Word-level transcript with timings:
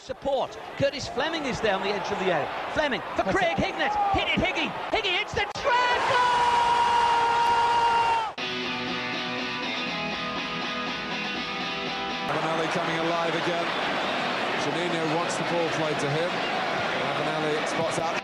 Support. 0.00 0.56
Curtis 0.78 1.08
Fleming 1.08 1.44
is 1.44 1.60
there 1.60 1.74
on 1.74 1.82
the 1.82 1.90
edge 1.90 2.10
of 2.10 2.18
the 2.20 2.32
area. 2.32 2.48
Fleming 2.72 3.02
for 3.16 3.22
Craig 3.24 3.56
Hignett. 3.56 3.94
Hit 4.12 4.28
it, 4.28 4.40
Higgy. 4.40 4.70
Higgy 4.90 5.18
hits 5.18 5.34
the 5.34 5.46
trap. 5.60 6.00
Ravanelli 12.28 12.68
coming 12.72 12.98
alive 12.98 13.34
again. 13.34 13.66
Juninho 14.64 15.16
wants 15.16 15.36
the 15.36 15.44
ball 15.44 15.68
played 15.70 15.98
to 15.98 16.10
him. 16.10 16.30
Ravanelli 16.30 17.68
spots 17.68 17.98
out 17.98 18.19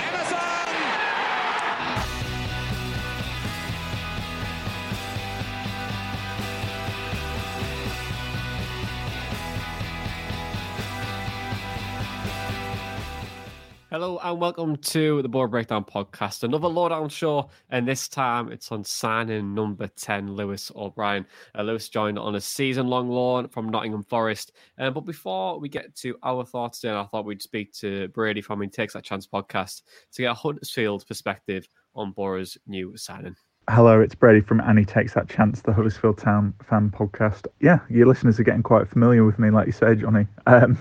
Hello 13.98 14.20
and 14.22 14.38
welcome 14.38 14.76
to 14.76 15.22
the 15.22 15.28
Boro 15.30 15.48
Breakdown 15.48 15.82
podcast, 15.82 16.42
another 16.42 16.68
lowdown 16.68 17.08
show, 17.08 17.48
and 17.70 17.88
this 17.88 18.08
time 18.08 18.52
it's 18.52 18.70
on 18.70 18.84
signing 18.84 19.54
number 19.54 19.86
10, 19.86 20.34
Lewis 20.34 20.70
O'Brien. 20.76 21.24
Uh, 21.56 21.62
Lewis 21.62 21.88
joined 21.88 22.18
on 22.18 22.34
a 22.34 22.40
season 22.42 22.88
long 22.88 23.08
loan 23.08 23.48
from 23.48 23.70
Nottingham 23.70 24.02
Forest. 24.02 24.52
Um, 24.78 24.92
but 24.92 25.06
before 25.06 25.58
we 25.58 25.70
get 25.70 25.94
to 25.94 26.14
our 26.22 26.44
thoughts 26.44 26.80
today, 26.80 26.92
I 26.92 27.04
thought 27.04 27.24
we'd 27.24 27.40
speak 27.40 27.72
to 27.76 28.08
Brady 28.08 28.42
from 28.42 28.60
In 28.60 28.68
Takes 28.68 28.92
That 28.92 29.02
Chance 29.02 29.28
podcast 29.28 29.80
to 30.12 30.20
get 30.20 30.30
a 30.30 30.34
Huddersfield 30.34 31.06
perspective 31.08 31.66
on 31.94 32.12
Boro's 32.12 32.58
new 32.66 32.98
signing. 32.98 33.34
Hello, 33.68 34.00
it's 34.00 34.14
Brady 34.14 34.40
from 34.40 34.60
And 34.60 34.78
He 34.78 34.84
Takes 34.84 35.14
That 35.14 35.28
Chance, 35.28 35.62
the 35.62 35.72
Huddersfield 35.72 36.18
Town 36.18 36.54
fan 36.68 36.88
podcast. 36.88 37.48
Yeah, 37.58 37.80
your 37.90 38.06
listeners 38.06 38.38
are 38.38 38.44
getting 38.44 38.62
quite 38.62 38.86
familiar 38.86 39.24
with 39.24 39.40
me, 39.40 39.50
like 39.50 39.66
you 39.66 39.72
say, 39.72 39.96
Jonny. 39.96 40.28
Um, 40.46 40.78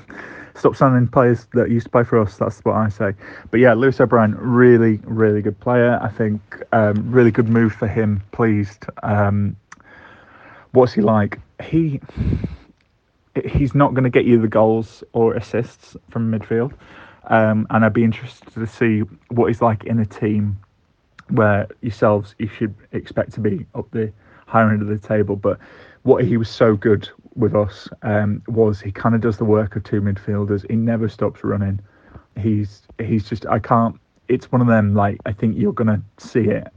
stop 0.54 0.76
signing 0.76 1.08
players 1.08 1.48
that 1.54 1.72
used 1.72 1.86
to 1.86 1.90
play 1.90 2.04
for 2.04 2.22
us. 2.22 2.38
That's 2.38 2.60
what 2.60 2.76
I 2.76 2.90
say. 2.90 3.14
But 3.50 3.60
yeah, 3.60 3.74
Lewis 3.74 4.00
O'Brien, 4.00 4.36
really, 4.38 5.00
really 5.04 5.42
good 5.42 5.60
player. 5.60 5.98
I 6.00 6.10
think 6.10 6.62
um, 6.74 7.10
really 7.10 7.32
good 7.32 7.50
move 7.50 7.74
for 7.74 7.88
him. 7.88 8.22
Pleased. 8.32 8.86
Um, 9.02 9.56
what's 10.74 10.94
he 10.94 11.02
like? 11.02 11.40
He 11.64 12.00
he's 13.46 13.74
not 13.74 13.96
going 13.96 14.04
to 14.04 14.12
get 14.12 14.26
you 14.26 14.40
the 14.40 14.48
goals 14.48 15.04
or 15.14 15.34
assists 15.34 15.98
from 16.12 16.32
midfield, 16.32 16.72
um, 17.32 17.66
and 17.72 17.84
I'd 17.84 17.94
be 17.94 18.04
interested 18.04 18.54
to 18.54 18.68
see 18.68 19.00
what 19.30 19.48
he's 19.48 19.64
like 19.64 19.86
in 19.86 20.00
a 20.00 20.06
team 20.06 20.60
where 21.30 21.68
yourselves 21.82 22.36
you 22.40 22.48
should 22.48 22.76
expect 22.92 23.34
to 23.34 23.40
be 23.40 23.66
up 23.76 23.90
the 23.92 24.12
higher 24.48 24.70
end 24.70 24.82
of 24.82 24.88
the 24.88 24.98
table. 24.98 25.36
But 25.36 25.60
what 26.04 26.24
he 26.24 26.38
was 26.38 26.50
so 26.50 26.76
good 26.76 27.10
with 27.36 27.56
us 27.56 27.90
um, 28.04 28.42
was 28.48 28.80
he 28.80 28.92
kind 28.92 29.16
of 29.16 29.22
does 29.22 29.38
the 29.38 29.46
work 29.46 29.76
of 29.76 29.84
two 29.84 30.02
midfielders. 30.02 30.70
He 30.70 30.76
never 30.76 31.10
stops 31.10 31.44
running. 31.44 31.80
He's 32.38 32.84
he's 33.00 33.28
just 33.28 33.46
I 33.48 33.60
can't. 33.60 34.00
It's 34.28 34.52
one 34.52 34.62
of 34.62 34.68
them 34.68 34.94
like 34.94 35.20
I 35.26 35.32
think 35.32 35.58
you're 35.58 35.74
gonna 35.74 36.02
see 36.18 36.42
it 36.42 36.68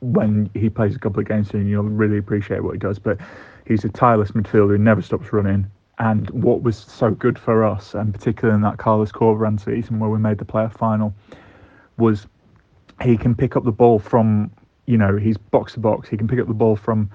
when 0.00 0.50
he 0.54 0.68
plays 0.68 0.94
a 0.94 0.98
couple 0.98 1.20
of 1.20 1.26
games 1.26 1.50
and 1.52 1.68
you'll 1.68 1.84
really 1.84 2.18
appreciate 2.18 2.62
what 2.62 2.72
he 2.72 2.78
does. 2.78 2.98
But 2.98 3.18
he's 3.66 3.84
a 3.84 3.88
tireless 3.88 4.32
midfielder 4.32 4.68
who 4.70 4.78
never 4.78 5.02
stops 5.02 5.32
running. 5.32 5.70
And 5.98 6.28
what 6.30 6.62
was 6.62 6.76
so 6.76 7.10
good 7.12 7.38
for 7.38 7.64
us, 7.64 7.94
and 7.94 8.12
particularly 8.12 8.54
in 8.54 8.62
that 8.62 8.76
Carlos 8.76 9.10
Corberan 9.10 9.58
season 9.58 9.98
where 9.98 10.10
we 10.10 10.18
made 10.18 10.36
the 10.36 10.44
playoff 10.44 10.76
final, 10.76 11.14
was 11.96 12.26
he 13.02 13.16
can 13.16 13.34
pick 13.34 13.56
up 13.56 13.64
the 13.64 13.72
ball 13.72 13.98
from 13.98 14.50
you 14.86 14.96
know 14.96 15.16
he's 15.16 15.36
box 15.36 15.74
to 15.74 15.80
box. 15.80 16.08
He 16.08 16.16
can 16.16 16.28
pick 16.28 16.38
up 16.38 16.48
the 16.48 16.54
ball 16.54 16.76
from 16.76 17.10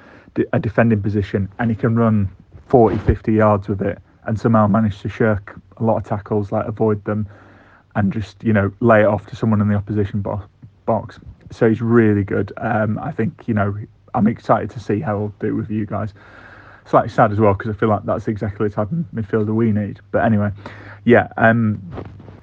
a 0.53 0.59
defending 0.59 1.01
position 1.01 1.49
and 1.59 1.69
he 1.69 1.75
can 1.75 1.95
run 1.95 2.29
40 2.69 2.97
50 2.99 3.33
yards 3.33 3.67
with 3.67 3.81
it 3.81 3.99
and 4.25 4.39
somehow 4.39 4.67
manage 4.67 5.01
to 5.01 5.09
shirk 5.09 5.59
a 5.77 5.83
lot 5.83 5.97
of 5.97 6.05
tackles 6.05 6.51
like 6.51 6.65
avoid 6.67 7.03
them 7.03 7.27
and 7.95 8.13
just 8.13 8.41
you 8.43 8.53
know 8.53 8.71
lay 8.79 9.01
it 9.01 9.07
off 9.07 9.25
to 9.27 9.35
someone 9.35 9.59
in 9.61 9.67
the 9.67 9.75
opposition 9.75 10.21
bo- 10.21 10.43
box. 10.85 11.19
So 11.51 11.67
he's 11.67 11.81
really 11.81 12.23
good. 12.23 12.53
Um, 12.57 12.99
i 12.99 13.11
think 13.11 13.43
you 13.47 13.53
know 13.53 13.75
i'm 14.13 14.27
excited 14.27 14.69
to 14.71 14.79
see 14.79 14.99
how 14.99 15.17
he'll 15.17 15.33
do 15.39 15.55
with 15.55 15.69
you 15.69 15.85
guys. 15.85 16.13
Slightly 16.85 17.09
sad 17.09 17.31
as 17.31 17.39
well 17.39 17.53
because 17.53 17.75
i 17.75 17.77
feel 17.77 17.89
like 17.89 18.05
that's 18.05 18.27
exactly 18.27 18.67
the 18.67 18.73
type 18.73 18.91
of 18.91 18.97
midfielder 19.13 19.53
we 19.53 19.71
need. 19.71 19.99
But 20.11 20.23
anyway 20.25 20.51
yeah 21.03 21.27
um, 21.37 21.81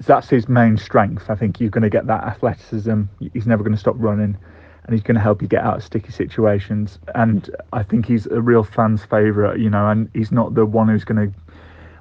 that's 0.05 0.29
his 0.29 0.47
main 0.47 0.77
strength. 0.77 1.29
I 1.29 1.35
think 1.35 1.59
you're 1.59 1.69
going 1.69 1.83
to 1.83 1.89
get 1.89 2.07
that 2.07 2.23
athleticism. 2.23 3.03
He's 3.33 3.47
never 3.47 3.63
going 3.63 3.75
to 3.75 3.79
stop 3.79 3.95
running, 3.97 4.37
and 4.83 4.93
he's 4.93 5.03
going 5.03 5.15
to 5.15 5.21
help 5.21 5.41
you 5.41 5.47
get 5.47 5.63
out 5.63 5.77
of 5.77 5.83
sticky 5.83 6.11
situations. 6.11 6.99
And 7.15 7.49
I 7.73 7.83
think 7.83 8.05
he's 8.05 8.25
a 8.27 8.41
real 8.41 8.63
fan's 8.63 9.03
favourite, 9.03 9.59
you 9.59 9.69
know. 9.69 9.89
And 9.89 10.09
he's 10.13 10.31
not 10.31 10.55
the 10.55 10.65
one 10.65 10.87
who's 10.87 11.03
going 11.03 11.29
to, 11.29 11.39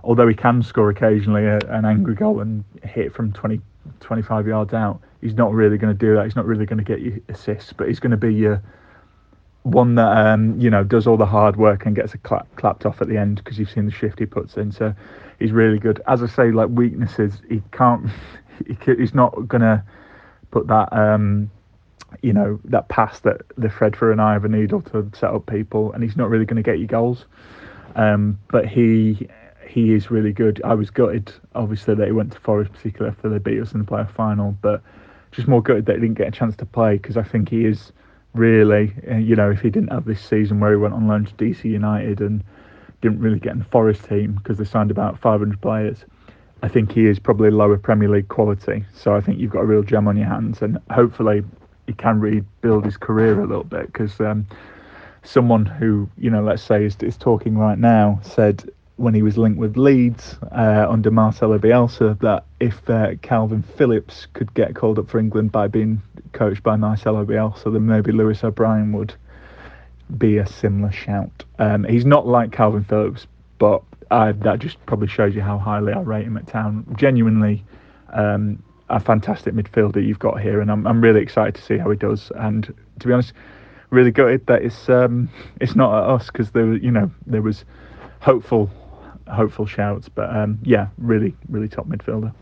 although 0.04 0.28
he 0.28 0.34
can 0.34 0.62
score 0.62 0.90
occasionally 0.90 1.44
a, 1.44 1.58
an 1.68 1.84
angry 1.84 2.14
goal 2.14 2.40
and 2.40 2.64
hit 2.84 3.12
from 3.12 3.32
20, 3.32 3.60
25 4.00 4.46
yards 4.46 4.74
out. 4.74 5.00
He's 5.20 5.34
not 5.34 5.52
really 5.52 5.78
going 5.78 5.92
to 5.92 5.98
do 5.98 6.14
that. 6.14 6.24
He's 6.24 6.36
not 6.36 6.46
really 6.46 6.66
going 6.66 6.78
to 6.78 6.84
get 6.84 7.00
you 7.00 7.22
assists, 7.28 7.72
but 7.72 7.88
he's 7.88 7.98
going 7.98 8.12
to 8.12 8.16
be 8.16 8.32
your 8.32 8.62
one 9.64 9.96
that 9.96 10.16
um, 10.16 10.58
you 10.58 10.70
know 10.70 10.84
does 10.84 11.06
all 11.06 11.16
the 11.16 11.26
hard 11.26 11.56
work 11.56 11.84
and 11.84 11.96
gets 11.96 12.14
a 12.14 12.18
clap, 12.18 12.46
clapped 12.56 12.86
off 12.86 13.02
at 13.02 13.08
the 13.08 13.16
end 13.16 13.36
because 13.36 13.58
you've 13.58 13.70
seen 13.70 13.86
the 13.86 13.92
shift 13.92 14.18
he 14.18 14.26
puts 14.26 14.56
in. 14.56 14.70
So 14.70 14.94
he's 15.38 15.52
really 15.52 15.78
good. 15.78 16.02
As 16.06 16.22
I 16.22 16.26
say, 16.26 16.50
like 16.50 16.68
weaknesses, 16.70 17.34
he 17.48 17.62
can't. 17.72 18.08
He, 18.66 18.76
he's 18.96 19.14
not 19.14 19.46
gonna 19.46 19.84
put 20.50 20.66
that. 20.66 20.92
Um, 20.92 21.48
you 22.22 22.32
know 22.32 22.58
that 22.64 22.88
pass 22.88 23.20
that 23.20 23.42
the 23.56 23.70
Fred 23.70 23.94
for 23.94 24.10
an 24.10 24.18
eye 24.18 24.34
of 24.34 24.44
a 24.44 24.48
needle 24.48 24.82
to 24.82 25.08
set 25.14 25.30
up 25.30 25.46
people, 25.46 25.92
and 25.92 26.02
he's 26.02 26.16
not 26.16 26.28
really 26.28 26.44
going 26.44 26.56
to 26.56 26.62
get 26.62 26.80
you 26.80 26.86
goals. 26.88 27.26
Um, 27.94 28.38
but 28.50 28.66
he 28.66 29.28
he 29.68 29.92
is 29.92 30.10
really 30.10 30.32
good. 30.32 30.60
I 30.64 30.74
was 30.74 30.90
gutted, 30.90 31.32
obviously, 31.54 31.94
that 31.94 32.06
he 32.06 32.12
went 32.12 32.32
to 32.32 32.40
Forest, 32.40 32.72
particularly 32.72 33.14
after 33.14 33.28
they 33.28 33.38
beat 33.38 33.60
us 33.60 33.72
in 33.72 33.80
the 33.80 33.84
playoff 33.84 34.12
final. 34.14 34.56
But 34.62 34.82
just 35.30 35.46
more 35.46 35.62
gutted 35.62 35.86
that 35.86 35.96
he 35.96 36.00
didn't 36.00 36.16
get 36.16 36.28
a 36.28 36.32
chance 36.32 36.56
to 36.56 36.66
play 36.66 36.96
because 36.96 37.16
I 37.16 37.22
think 37.22 37.50
he 37.50 37.64
is 37.64 37.92
really, 38.34 38.94
you 39.18 39.36
know, 39.36 39.50
if 39.50 39.60
he 39.60 39.70
didn't 39.70 39.92
have 39.92 40.06
this 40.06 40.24
season 40.24 40.60
where 40.60 40.70
he 40.70 40.76
went 40.76 40.94
on 40.94 41.06
loan 41.06 41.26
to 41.26 41.34
DC 41.34 41.64
United 41.64 42.20
and 42.20 42.42
didn't 43.00 43.20
really 43.20 43.38
get 43.38 43.52
in 43.52 43.60
the 43.60 43.64
Forest 43.66 44.04
team 44.04 44.32
because 44.32 44.58
they 44.58 44.64
signed 44.64 44.90
about 44.90 45.18
500 45.20 45.60
players. 45.60 46.04
I 46.62 46.68
think 46.68 46.92
he 46.92 47.06
is 47.06 47.18
probably 47.18 47.50
lower 47.50 47.78
Premier 47.78 48.08
League 48.08 48.28
quality. 48.28 48.84
So 48.92 49.14
I 49.14 49.20
think 49.20 49.38
you've 49.38 49.52
got 49.52 49.60
a 49.60 49.66
real 49.66 49.82
gem 49.82 50.08
on 50.08 50.16
your 50.16 50.26
hands, 50.26 50.60
and 50.62 50.78
hopefully 50.90 51.42
he 51.86 51.92
can 51.92 52.20
rebuild 52.20 52.84
his 52.84 52.96
career 52.96 53.40
a 53.40 53.46
little 53.46 53.64
bit 53.64 53.86
because 53.86 54.20
um, 54.20 54.46
someone 55.22 55.66
who 55.66 56.08
you 56.18 56.30
know, 56.30 56.42
let's 56.42 56.62
say, 56.62 56.84
is, 56.84 56.96
is 57.00 57.16
talking 57.16 57.56
right 57.56 57.78
now 57.78 58.20
said 58.22 58.68
when 58.96 59.14
he 59.14 59.22
was 59.22 59.38
linked 59.38 59.58
with 59.58 59.76
Leeds 59.76 60.36
uh, 60.50 60.86
under 60.88 61.10
Marcelo 61.12 61.56
Bielsa 61.58 62.18
that 62.20 62.44
if 62.58 62.90
uh, 62.90 63.14
Kalvin 63.22 63.64
Phillips 63.64 64.26
could 64.32 64.52
get 64.54 64.74
called 64.74 64.98
up 64.98 65.08
for 65.08 65.20
England 65.20 65.52
by 65.52 65.68
being 65.68 66.02
coached 66.32 66.64
by 66.64 66.74
Marcelo 66.74 67.24
Bielsa, 67.24 67.72
then 67.72 67.86
maybe 67.86 68.10
Lewis 68.10 68.42
O'Brien 68.42 68.92
would 68.92 69.14
be 70.16 70.38
a 70.38 70.46
similar 70.46 70.92
shout. 70.92 71.44
Um, 71.58 71.84
he's 71.84 72.04
not 72.04 72.26
like 72.26 72.50
Kalvin 72.50 72.86
Phillips, 72.88 73.26
but 73.58 73.82
uh, 74.10 74.32
that 74.40 74.58
just 74.58 74.84
probably 74.86 75.08
shows 75.08 75.34
you 75.34 75.42
how 75.42 75.58
highly 75.58 75.92
I 75.92 76.00
rate 76.00 76.26
him 76.26 76.36
at 76.36 76.46
Town. 76.46 76.86
Genuinely, 76.96 77.64
um, 78.12 78.62
a 78.88 79.00
fantastic 79.00 79.54
midfielder 79.54 80.04
you've 80.04 80.18
got 80.18 80.40
here, 80.40 80.60
and 80.60 80.70
I'm 80.70 80.86
I'm 80.86 81.00
really 81.00 81.20
excited 81.20 81.54
to 81.56 81.62
see 81.62 81.76
how 81.76 81.90
he 81.90 81.96
does. 81.96 82.32
And 82.36 82.72
to 83.00 83.06
be 83.06 83.12
honest, 83.12 83.32
really 83.90 84.10
gutted 84.10 84.46
that 84.46 84.62
it's 84.62 84.88
um, 84.88 85.28
it's 85.60 85.76
not 85.76 85.96
at 86.02 86.10
us 86.10 86.26
because 86.26 86.50
there 86.50 86.74
you 86.74 86.90
know 86.90 87.10
there 87.26 87.42
was 87.42 87.64
hopeful 88.20 88.70
hopeful 89.26 89.66
shouts, 89.66 90.08
but 90.08 90.34
um, 90.34 90.58
yeah, 90.62 90.88
really 90.96 91.34
really 91.48 91.68
top 91.68 91.86
midfielder. 91.86 92.32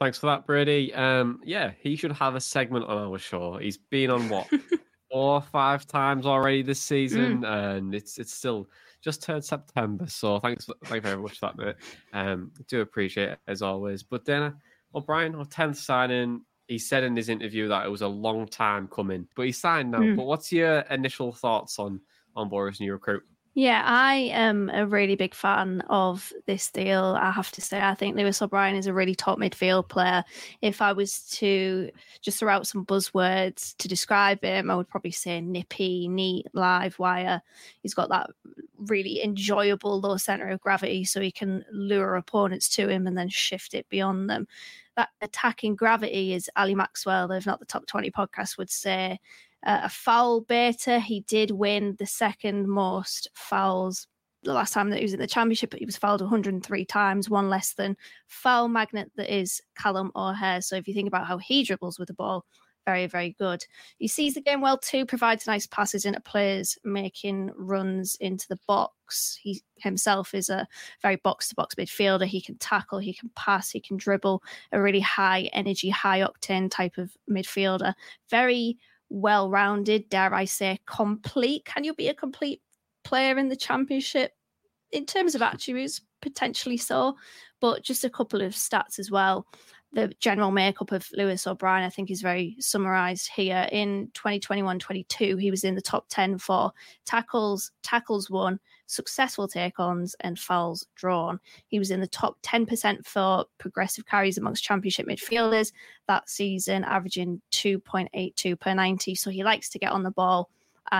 Thanks 0.00 0.18
for 0.18 0.26
that, 0.26 0.46
Brady. 0.46 0.92
Um, 0.92 1.40
yeah, 1.44 1.70
he 1.80 1.94
should 1.96 2.12
have 2.12 2.34
a 2.34 2.40
segment 2.40 2.86
on 2.86 2.98
our 2.98 3.18
show. 3.18 3.58
He's 3.58 3.76
been 3.76 4.10
on 4.10 4.28
what 4.28 4.48
four 5.14 5.34
or 5.34 5.40
five 5.40 5.86
times 5.86 6.26
already 6.26 6.60
this 6.60 6.80
season, 6.80 7.42
mm. 7.42 7.76
and 7.76 7.94
it's 7.94 8.18
it's 8.18 8.34
still 8.34 8.66
just 9.00 9.22
turned 9.22 9.44
September. 9.44 10.08
So 10.08 10.40
thanks, 10.40 10.68
thank 10.86 11.04
you 11.04 11.08
very 11.08 11.22
much 11.22 11.38
for 11.38 11.46
that, 11.46 11.56
mate. 11.56 11.76
Um, 12.12 12.50
do 12.66 12.80
appreciate 12.80 13.28
it 13.28 13.38
as 13.46 13.62
always. 13.62 14.02
But 14.02 14.24
then, 14.24 14.42
uh, 14.42 14.52
O'Brien, 14.92 15.36
our 15.36 15.44
tenth 15.44 15.78
signing, 15.78 16.40
he 16.66 16.78
said 16.78 17.04
in 17.04 17.14
his 17.14 17.28
interview 17.28 17.68
that 17.68 17.86
it 17.86 17.90
was 17.90 18.02
a 18.02 18.08
long 18.08 18.48
time 18.48 18.88
coming, 18.88 19.28
but 19.36 19.46
he 19.46 19.52
signed 19.52 19.92
now. 19.92 20.00
Mm. 20.00 20.16
But 20.16 20.24
what's 20.26 20.50
your 20.50 20.80
initial 20.90 21.30
thoughts 21.30 21.78
on 21.78 22.00
on 22.34 22.48
Boro's 22.48 22.80
new 22.80 22.92
recruit? 22.92 23.22
Yeah, 23.56 23.82
I 23.86 24.14
am 24.32 24.68
a 24.70 24.84
really 24.84 25.14
big 25.14 25.32
fan 25.32 25.80
of 25.82 26.32
this 26.46 26.70
deal. 26.72 27.16
I 27.20 27.30
have 27.30 27.52
to 27.52 27.60
say, 27.60 27.80
I 27.80 27.94
think 27.94 28.16
Lewis 28.16 28.42
O'Brien 28.42 28.74
is 28.74 28.88
a 28.88 28.92
really 28.92 29.14
top 29.14 29.38
midfield 29.38 29.88
player. 29.88 30.24
If 30.60 30.82
I 30.82 30.92
was 30.92 31.20
to 31.36 31.88
just 32.20 32.40
throw 32.40 32.52
out 32.52 32.66
some 32.66 32.84
buzzwords 32.84 33.76
to 33.76 33.86
describe 33.86 34.42
him, 34.42 34.72
I 34.72 34.74
would 34.76 34.88
probably 34.88 35.12
say 35.12 35.40
nippy, 35.40 36.08
neat, 36.08 36.46
live 36.52 36.98
wire. 36.98 37.40
He's 37.80 37.94
got 37.94 38.08
that 38.08 38.30
really 38.76 39.22
enjoyable 39.22 40.00
low 40.00 40.16
center 40.16 40.48
of 40.48 40.60
gravity, 40.60 41.04
so 41.04 41.20
he 41.20 41.30
can 41.30 41.64
lure 41.70 42.16
opponents 42.16 42.68
to 42.70 42.88
him 42.88 43.06
and 43.06 43.16
then 43.16 43.28
shift 43.28 43.72
it 43.74 43.88
beyond 43.88 44.28
them. 44.28 44.48
That 44.96 45.10
attacking 45.20 45.76
gravity 45.76 46.32
is 46.34 46.50
Ali 46.56 46.74
Maxwell, 46.74 47.30
if 47.30 47.46
not 47.46 47.60
the 47.60 47.66
top 47.66 47.86
20 47.86 48.10
podcast, 48.10 48.58
would 48.58 48.70
say 48.70 49.20
uh, 49.64 49.80
a 49.84 49.88
foul 49.88 50.42
beta. 50.42 51.00
He 51.00 51.20
did 51.20 51.50
win 51.50 51.96
the 51.98 52.06
second 52.06 52.68
most 52.68 53.28
fouls 53.34 54.06
the 54.44 54.52
last 54.52 54.72
time 54.72 54.90
that 54.90 54.98
he 54.98 55.04
was 55.04 55.14
in 55.14 55.20
the 55.20 55.26
championship, 55.26 55.70
but 55.70 55.78
he 55.78 55.86
was 55.86 55.96
fouled 55.96 56.20
103 56.20 56.84
times, 56.84 57.30
one 57.30 57.48
less 57.48 57.74
than 57.74 57.96
foul 58.26 58.68
magnet 58.68 59.10
that 59.16 59.34
is 59.34 59.60
Callum 59.76 60.12
O'Hare. 60.14 60.60
So 60.60 60.76
if 60.76 60.86
you 60.86 60.94
think 60.94 61.08
about 61.08 61.26
how 61.26 61.38
he 61.38 61.64
dribbles 61.64 61.98
with 61.98 62.08
the 62.08 62.14
ball, 62.14 62.44
very, 62.86 63.06
very 63.06 63.34
good. 63.38 63.64
He 63.98 64.08
sees 64.08 64.34
the 64.34 64.42
game 64.42 64.60
well 64.60 64.76
too, 64.76 65.06
provides 65.06 65.46
nice 65.46 65.66
passes 65.66 66.04
into 66.04 66.20
players, 66.20 66.76
making 66.84 67.50
runs 67.56 68.16
into 68.20 68.46
the 68.48 68.58
box. 68.68 69.38
He 69.42 69.62
himself 69.76 70.34
is 70.34 70.50
a 70.50 70.66
very 71.00 71.16
box 71.16 71.48
to 71.48 71.54
box 71.54 71.74
midfielder. 71.76 72.26
He 72.26 72.42
can 72.42 72.58
tackle, 72.58 72.98
he 72.98 73.14
can 73.14 73.30
pass, 73.34 73.70
he 73.70 73.80
can 73.80 73.96
dribble, 73.96 74.42
a 74.72 74.80
really 74.80 75.00
high 75.00 75.48
energy, 75.54 75.88
high 75.88 76.20
octane 76.20 76.70
type 76.70 76.98
of 76.98 77.16
midfielder. 77.30 77.94
Very 78.28 78.76
well 79.10 79.50
rounded, 79.50 80.08
dare 80.08 80.34
I 80.34 80.44
say, 80.44 80.80
complete. 80.86 81.64
Can 81.64 81.84
you 81.84 81.94
be 81.94 82.08
a 82.08 82.14
complete 82.14 82.62
player 83.04 83.38
in 83.38 83.48
the 83.48 83.56
championship? 83.56 84.32
In 84.92 85.06
terms 85.06 85.34
of 85.34 85.42
attributes, 85.42 86.00
potentially 86.22 86.76
so, 86.76 87.16
but 87.60 87.82
just 87.82 88.04
a 88.04 88.10
couple 88.10 88.42
of 88.42 88.52
stats 88.52 88.98
as 88.98 89.10
well. 89.10 89.46
The 89.94 90.12
general 90.18 90.50
makeup 90.50 90.90
of 90.90 91.08
Lewis 91.12 91.46
O'Brien, 91.46 91.84
I 91.84 91.88
think, 91.88 92.10
is 92.10 92.20
very 92.20 92.56
summarized 92.58 93.30
here. 93.32 93.68
In 93.70 94.10
2021 94.14 94.80
22, 94.80 95.36
he 95.36 95.52
was 95.52 95.62
in 95.62 95.76
the 95.76 95.80
top 95.80 96.06
10 96.08 96.38
for 96.38 96.72
tackles, 97.04 97.70
tackles 97.84 98.28
won, 98.28 98.58
successful 98.86 99.46
take 99.46 99.78
ons, 99.78 100.16
and 100.20 100.36
fouls 100.36 100.84
drawn. 100.96 101.38
He 101.68 101.78
was 101.78 101.92
in 101.92 102.00
the 102.00 102.08
top 102.08 102.36
10% 102.42 103.06
for 103.06 103.44
progressive 103.58 104.04
carries 104.04 104.36
amongst 104.36 104.64
championship 104.64 105.06
midfielders 105.06 105.72
that 106.08 106.28
season, 106.28 106.82
averaging 106.82 107.40
2.82 107.52 108.58
per 108.58 108.74
90. 108.74 109.14
So 109.14 109.30
he 109.30 109.44
likes 109.44 109.68
to 109.70 109.78
get 109.78 109.92
on 109.92 110.02
the 110.02 110.10
ball 110.10 110.50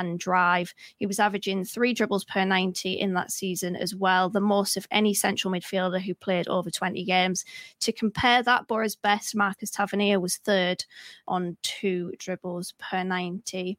and 0.01 0.19
drive. 0.19 0.75
He 0.97 1.07
was 1.07 1.19
averaging 1.19 1.65
three 1.65 1.93
dribbles 1.93 2.25
per 2.25 2.45
90 2.45 2.93
in 2.93 3.15
that 3.15 3.31
season 3.31 3.77
as 3.77 3.95
well, 3.95 4.29
the 4.29 4.41
most 4.41 4.77
of 4.77 4.87
any 4.91 5.15
central 5.15 5.53
midfielder 5.53 6.01
who 6.01 6.15
played 6.15 6.49
over 6.49 6.71
20 6.71 7.05
games. 7.05 7.45
To 7.81 7.93
compare 7.93 8.43
that, 8.43 8.67
Boro's 8.67 8.97
best, 8.97 9.35
Marcus 9.35 9.71
Tavernier, 9.71 10.21
was 10.21 10.37
third 10.37 10.85
on 11.29 11.57
two 11.63 12.13
dribbles 12.19 12.75
per 12.79 13.05
90 13.05 13.79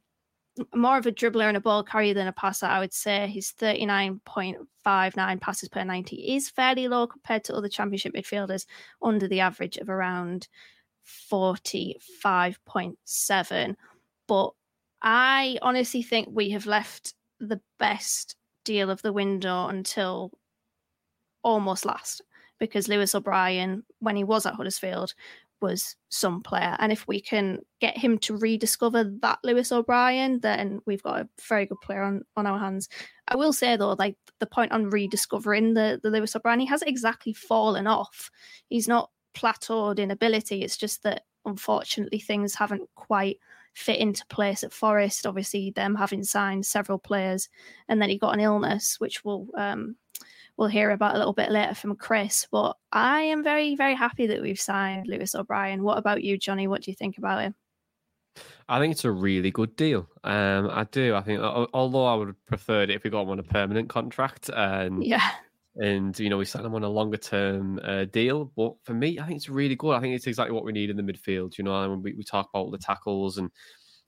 more 0.73 0.97
of 0.97 1.05
a 1.05 1.11
dribbler 1.11 1.49
and 1.49 1.57
a 1.57 1.61
ball 1.61 1.83
carrier 1.83 2.13
than 2.13 2.27
a 2.27 2.31
passer, 2.31 2.65
I 2.65 2.79
would 2.79 2.93
say. 2.93 3.27
His 3.27 3.51
39.59 3.51 5.41
passes 5.41 5.67
per 5.69 5.83
90 5.83 6.35
is 6.35 6.49
fairly 6.49 6.87
low 6.87 7.05
compared 7.07 7.43
to 7.45 7.55
other 7.55 7.67
championship 7.67 8.13
midfielders, 8.13 8.67
under 9.01 9.27
the 9.27 9.39
average 9.41 9.77
of 9.77 9.89
around 9.89 10.47
45.7. 11.05 13.75
But 14.27 14.51
I 15.01 15.57
honestly 15.61 16.01
think 16.01 16.29
we 16.31 16.51
have 16.51 16.65
left 16.65 17.13
the 17.39 17.61
best 17.79 18.35
deal 18.63 18.89
of 18.89 19.01
the 19.01 19.13
window 19.13 19.67
until 19.67 20.31
almost 21.43 21.85
last 21.85 22.21
because 22.59 22.87
Lewis 22.87 23.13
O'Brien, 23.13 23.83
when 23.99 24.15
he 24.15 24.23
was 24.23 24.45
at 24.45 24.55
Huddersfield, 24.55 25.13
was 25.61 25.95
some 26.09 26.41
player. 26.41 26.75
And 26.79 26.91
if 26.91 27.07
we 27.07 27.21
can 27.21 27.59
get 27.79 27.97
him 27.97 28.17
to 28.19 28.37
rediscover 28.37 29.03
that 29.21 29.39
Lewis 29.43 29.71
O'Brien, 29.71 30.39
then 30.41 30.81
we've 30.85 31.03
got 31.03 31.21
a 31.21 31.29
very 31.47 31.65
good 31.65 31.79
player 31.81 32.03
on, 32.03 32.21
on 32.35 32.45
our 32.45 32.59
hands. 32.59 32.89
I 33.27 33.35
will 33.35 33.53
say 33.53 33.75
though, 33.77 33.95
like 33.97 34.15
the 34.39 34.45
point 34.45 34.71
on 34.71 34.89
rediscovering 34.89 35.73
the, 35.73 35.99
the 36.03 36.09
Lewis 36.09 36.35
O'Brien, 36.35 36.59
he 36.59 36.65
hasn't 36.65 36.89
exactly 36.89 37.33
fallen 37.33 37.87
off. 37.87 38.29
He's 38.69 38.87
not 38.87 39.09
plateaued 39.35 39.99
in 39.99 40.11
ability. 40.11 40.61
It's 40.61 40.77
just 40.77 41.03
that 41.03 41.23
unfortunately 41.45 42.19
things 42.19 42.55
haven't 42.55 42.89
quite 42.95 43.37
fit 43.75 43.99
into 43.99 44.25
place 44.27 44.63
at 44.63 44.73
Forest. 44.73 45.27
Obviously, 45.27 45.69
them 45.69 45.93
having 45.95 46.23
signed 46.23 46.65
several 46.65 46.97
players, 46.97 47.49
and 47.87 48.01
then 48.01 48.09
he 48.09 48.17
got 48.17 48.33
an 48.33 48.39
illness, 48.39 48.99
which 48.99 49.23
we'll 49.23 49.47
um, 49.55 49.95
we'll 50.57 50.69
hear 50.69 50.91
about 50.91 51.15
a 51.15 51.17
little 51.17 51.33
bit 51.33 51.51
later 51.51 51.75
from 51.75 51.95
Chris. 51.95 52.47
But 52.51 52.77
I 52.91 53.21
am 53.21 53.43
very, 53.43 53.75
very 53.75 53.93
happy 53.93 54.27
that 54.27 54.41
we've 54.41 54.59
signed 54.59 55.07
Lewis 55.07 55.35
O'Brien. 55.35 55.83
What 55.83 55.97
about 55.97 56.23
you, 56.23 56.37
Jonny? 56.37 56.67
What 56.67 56.81
do 56.81 56.91
you 56.91 56.95
think 56.95 57.17
about 57.17 57.41
him? 57.41 57.55
I 58.67 58.79
think 58.79 58.91
it's 58.91 59.05
a 59.05 59.11
really 59.11 59.51
good 59.51 59.75
deal. 59.75 60.09
Um, 60.23 60.69
I 60.71 60.85
do. 60.91 61.13
I 61.15 61.21
think, 61.21 61.39
although 61.39 62.05
I 62.05 62.15
would 62.15 62.27
have 62.27 62.45
preferred 62.47 62.89
it 62.89 62.95
if 62.95 63.03
we 63.03 63.09
got 63.09 63.23
him 63.23 63.29
on 63.29 63.39
a 63.39 63.43
permanent 63.43 63.89
contract, 63.89 64.49
and 64.49 65.05
yeah, 65.05 65.29
and 65.77 66.17
you 66.19 66.29
know 66.29 66.37
we 66.37 66.45
signed 66.45 66.65
him 66.65 66.75
on 66.75 66.83
a 66.83 66.89
longer 66.89 67.17
term 67.17 67.79
uh, 67.83 68.05
deal. 68.05 68.51
But 68.55 68.73
for 68.83 68.93
me, 68.93 69.19
I 69.19 69.25
think 69.25 69.37
it's 69.37 69.49
really 69.49 69.75
good. 69.75 69.93
I 69.93 69.99
think 69.99 70.15
it's 70.15 70.27
exactly 70.27 70.53
what 70.53 70.65
we 70.65 70.71
need 70.71 70.89
in 70.89 70.97
the 70.97 71.03
midfield. 71.03 71.57
You 71.57 71.63
know, 71.63 71.99
we, 72.01 72.13
we 72.13 72.23
talk 72.23 72.49
about 72.53 72.71
the 72.71 72.77
tackles 72.77 73.37
and 73.37 73.49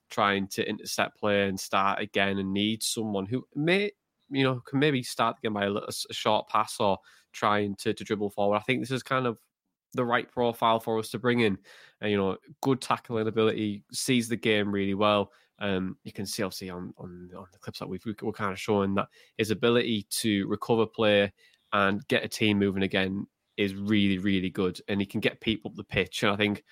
trying 0.09 0.47
to 0.47 0.67
intercept 0.67 1.19
play 1.19 1.47
and 1.47 1.59
start 1.59 1.99
again, 1.99 2.37
and 2.37 2.53
need 2.53 2.83
someone 2.83 3.25
who 3.25 3.45
may 3.55 3.91
you 4.29 4.43
know, 4.43 4.61
can 4.65 4.79
maybe 4.79 5.03
start 5.03 5.37
again 5.37 5.53
by 5.53 5.65
a, 5.65 5.69
little, 5.69 5.89
a 5.89 6.13
short 6.13 6.47
pass 6.49 6.79
or 6.79 6.97
trying 7.33 7.75
to, 7.75 7.93
to 7.93 8.03
dribble 8.03 8.29
forward. 8.31 8.57
I 8.57 8.61
think 8.61 8.81
this 8.81 8.91
is 8.91 9.03
kind 9.03 9.25
of 9.25 9.39
the 9.93 10.05
right 10.05 10.29
profile 10.29 10.79
for 10.79 10.99
us 10.99 11.09
to 11.09 11.19
bring 11.19 11.41
in. 11.41 11.57
Uh, 12.03 12.07
you 12.07 12.17
know, 12.17 12.37
good 12.61 12.81
tackling 12.81 13.27
ability, 13.27 13.83
sees 13.91 14.27
the 14.27 14.35
game 14.35 14.71
really 14.71 14.93
well. 14.93 15.31
Um, 15.59 15.97
you 16.03 16.11
can 16.11 16.25
see 16.25 16.43
obviously 16.43 16.69
on, 16.69 16.93
on, 16.97 17.29
on 17.35 17.45
the 17.51 17.59
clips 17.59 17.79
that 17.79 17.89
we've 17.89 18.03
we're 18.21 18.31
kind 18.31 18.51
of 18.51 18.59
showing 18.59 18.93
that 18.95 19.07
his 19.37 19.49
ability 19.49 20.05
to 20.09 20.45
recover 20.47 20.85
play 20.85 21.33
and 21.77 22.07
get 22.07 22.23
a 22.23 22.27
team 22.27 22.59
moving 22.59 22.83
again 22.83 23.27
is 23.55 23.75
really 23.75 24.17
really 24.17 24.49
good, 24.49 24.79
and 24.87 24.99
he 24.99 25.05
can 25.05 25.19
get 25.19 25.41
people 25.41 25.71
up 25.71 25.77
the 25.77 25.83
pitch. 25.83 26.23
And 26.23 26.31
I 26.31 26.35
think 26.35 26.63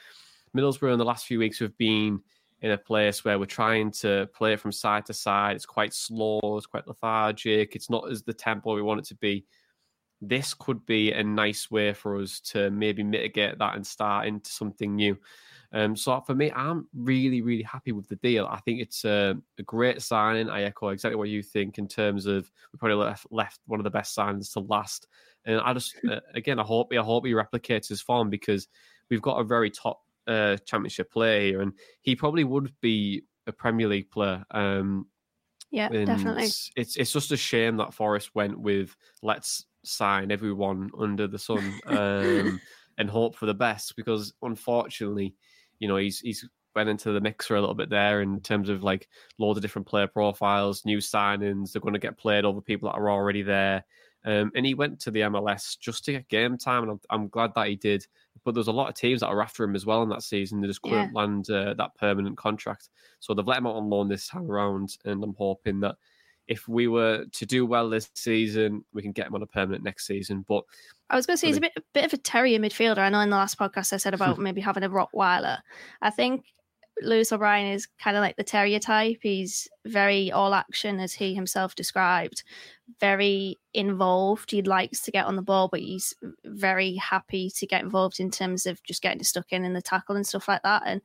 Middlesbrough 0.55 0.93
in 0.93 0.99
the 0.99 1.05
last 1.05 1.25
few 1.25 1.39
weeks 1.39 1.59
have 1.59 1.77
been 1.77 2.19
in 2.61 2.71
a 2.71 2.77
place 2.77 3.23
where 3.23 3.37
we're 3.37 3.45
trying 3.45 3.91
to 3.91 4.27
play 4.33 4.53
it 4.53 4.59
from 4.59 4.71
side 4.71 5.05
to 5.05 5.13
side. 5.13 5.55
It's 5.55 5.65
quite 5.65 5.93
slow, 5.93 6.39
it's 6.57 6.65
quite 6.65 6.87
lethargic, 6.87 7.75
it's 7.75 7.89
not 7.89 8.09
as 8.09 8.23
the 8.23 8.33
tempo 8.33 8.73
we 8.73 8.81
want 8.81 9.01
it 9.01 9.05
to 9.07 9.15
be. 9.15 9.45
This 10.21 10.53
could 10.53 10.85
be 10.85 11.11
a 11.11 11.23
nice 11.23 11.69
way 11.69 11.93
for 11.93 12.21
us 12.21 12.39
to 12.51 12.71
maybe 12.71 13.03
mitigate 13.03 13.59
that 13.59 13.75
and 13.75 13.85
start 13.85 14.27
into 14.27 14.51
something 14.51 14.95
new. 14.95 15.17
Um, 15.71 15.95
so 15.95 16.21
for 16.21 16.33
me, 16.33 16.51
I'm 16.51 16.87
really, 16.93 17.41
really 17.41 17.63
happy 17.63 17.91
with 17.91 18.07
the 18.07 18.15
deal. 18.17 18.47
I 18.49 18.59
think 18.61 18.79
it's 18.79 19.03
a, 19.03 19.35
a, 19.59 19.63
great 19.63 20.01
signing. 20.01 20.49
I 20.49 20.63
echo 20.63 20.89
exactly 20.89 21.17
what 21.17 21.27
you 21.27 21.43
think 21.43 21.77
in 21.77 21.87
terms 21.87 22.27
of 22.27 22.49
we 22.71 22.77
probably 22.77 22.95
left, 22.95 23.27
left 23.29 23.59
one 23.65 23.79
of 23.79 23.83
the 23.83 23.89
best 23.89 24.15
signings 24.15 24.53
to 24.53 24.61
last. 24.61 25.07
And 25.43 25.59
I 25.59 25.73
just, 25.73 25.95
uh, 26.09 26.21
again, 26.33 26.59
I 26.59 26.63
hope 26.63 26.93
I 26.93 27.03
hope 27.03 27.25
he 27.25 27.33
replicates 27.33 27.89
his 27.89 28.01
form 28.01 28.29
because 28.29 28.67
we've 29.09 29.21
got 29.21 29.41
a 29.41 29.43
very 29.43 29.69
top 29.69 30.01
uh, 30.27 30.57
championship 30.65 31.11
player 31.11 31.41
here, 31.41 31.61
and 31.61 31.73
he 32.01 32.15
probably 32.15 32.43
would 32.43 32.73
be 32.81 33.23
a 33.47 33.51
Premier 33.51 33.87
League 33.87 34.09
player. 34.11 34.43
Um, 34.51 35.07
yeah, 35.71 35.89
definitely. 35.89 36.45
It's 36.45 36.95
it's 36.95 37.11
just 37.11 37.31
a 37.31 37.37
shame 37.37 37.77
that 37.77 37.93
Forest 37.93 38.33
went 38.33 38.57
with 38.57 38.95
let's 39.21 39.65
sign 39.87 40.31
everyone 40.31 40.89
under 40.97 41.27
the 41.27 41.39
sun 41.39 41.79
um, 41.87 42.59
and 42.97 43.09
hope 43.09 43.35
for 43.35 43.45
the 43.45 43.53
best 43.53 43.95
because 43.95 44.33
unfortunately, 44.41 45.35
you 45.79 45.87
know, 45.87 45.97
he's 45.97 46.19
he's 46.19 46.47
went 46.75 46.89
into 46.89 47.11
the 47.11 47.21
mixer 47.21 47.55
a 47.55 47.61
little 47.61 47.75
bit 47.75 47.89
there 47.89 48.21
in 48.21 48.41
terms 48.41 48.69
of 48.69 48.83
like 48.83 49.07
loads 49.37 49.57
of 49.57 49.61
different 49.61 49.87
player 49.87 50.07
profiles, 50.07 50.85
new 50.85 50.97
signings. 50.97 51.71
They're 51.71 51.81
going 51.81 51.93
to 51.93 51.99
get 51.99 52.17
played 52.17 52.45
over 52.45 52.61
people 52.61 52.89
that 52.89 52.97
are 52.97 53.09
already 53.09 53.41
there. 53.41 53.85
Um, 54.25 54.51
and 54.55 54.65
he 54.65 54.73
went 54.73 54.99
to 55.01 55.11
the 55.11 55.21
MLS 55.21 55.77
just 55.79 56.03
to 56.05 56.13
get 56.13 56.27
game 56.29 56.57
time, 56.57 56.83
and 56.83 56.91
I'm, 56.93 56.99
I'm, 57.11 57.27
glad 57.27 57.51
that 57.55 57.67
he 57.67 57.75
did. 57.75 58.07
But 58.43 58.55
there's 58.55 58.67
a 58.67 58.73
lot 58.73 58.89
of 58.89 58.95
teams 58.95 59.19
that 59.21 59.27
are 59.27 59.41
after 59.41 59.63
him 59.63 59.75
as 59.75 59.85
well 59.85 60.01
in 60.01 60.09
that 60.09 60.23
season. 60.23 60.61
They 60.61 60.67
just 60.67 60.81
couldn't 60.81 61.13
yeah. 61.13 61.19
land 61.19 61.49
uh, 61.51 61.75
that 61.75 61.95
permanent 61.95 62.35
contract, 62.35 62.89
so 63.19 63.33
they've 63.35 63.45
let 63.45 63.59
him 63.59 63.67
out 63.67 63.75
on 63.75 63.89
loan 63.89 64.09
this 64.09 64.27
time 64.27 64.49
around. 64.49 64.97
And 65.05 65.23
I'm 65.23 65.35
hoping 65.37 65.79
that 65.81 65.97
if 66.47 66.67
we 66.67 66.87
were 66.87 67.25
to 67.31 67.45
do 67.45 67.65
well 67.65 67.89
this 67.89 68.09
season, 68.15 68.85
we 68.93 69.01
can 69.01 69.11
get 69.11 69.27
him 69.27 69.35
on 69.35 69.41
a 69.41 69.47
permanent 69.47 69.83
next 69.83 70.05
season. 70.05 70.45
But 70.47 70.63
I 71.09 71.15
was 71.15 71.25
going 71.25 71.35
to 71.35 71.39
say 71.39 71.47
he's 71.47 71.57
a 71.57 71.61
bit, 71.61 71.73
a 71.77 71.81
bit 71.93 72.05
of 72.05 72.13
a 72.13 72.17
terrier 72.17 72.59
midfielder. 72.59 72.99
I 72.99 73.09
know 73.09 73.19
in 73.19 73.29
the 73.29 73.35
last 73.35 73.57
podcast 73.57 73.93
I 73.93 73.97
said 73.97 74.13
about 74.13 74.37
maybe 74.39 74.61
having 74.61 74.83
a 74.83 74.89
Rottweiler. 74.89 75.59
I 76.01 76.09
think 76.09 76.45
Lewis 77.01 77.31
O'Brien 77.31 77.73
is 77.73 77.87
kind 77.99 78.15
of 78.15 78.21
like 78.21 78.37
the 78.37 78.43
terrier 78.43 78.79
type. 78.79 79.19
He's 79.21 79.67
very 79.85 80.31
all 80.31 80.53
action, 80.53 80.99
as 80.99 81.13
he 81.13 81.33
himself 81.35 81.75
described, 81.75 82.43
very 82.99 83.57
involved. 83.73 84.51
He 84.51 84.61
likes 84.61 85.01
to 85.01 85.11
get 85.11 85.25
on 85.25 85.35
the 85.35 85.41
ball, 85.41 85.67
but 85.67 85.81
he's 85.81 86.13
very 86.45 86.95
happy 86.95 87.49
to 87.57 87.67
get 87.67 87.83
involved 87.83 88.19
in 88.19 88.31
terms 88.31 88.65
of 88.65 88.81
just 88.83 89.01
getting 89.01 89.23
stuck 89.23 89.51
in 89.51 89.65
in 89.65 89.73
the 89.73 89.81
tackle 89.81 90.15
and 90.15 90.25
stuff 90.25 90.47
like 90.47 90.63
that. 90.63 90.83
And 90.85 91.01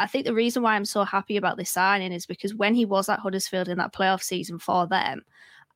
I 0.00 0.06
think 0.06 0.24
the 0.24 0.34
reason 0.34 0.62
why 0.62 0.74
I'm 0.74 0.84
so 0.84 1.04
happy 1.04 1.36
about 1.36 1.56
this 1.56 1.70
signing 1.70 2.12
is 2.12 2.26
because 2.26 2.54
when 2.54 2.74
he 2.74 2.84
was 2.84 3.08
at 3.08 3.18
Huddersfield 3.20 3.68
in 3.68 3.78
that 3.78 3.92
playoff 3.92 4.22
season 4.22 4.58
for 4.58 4.86
them, 4.86 5.22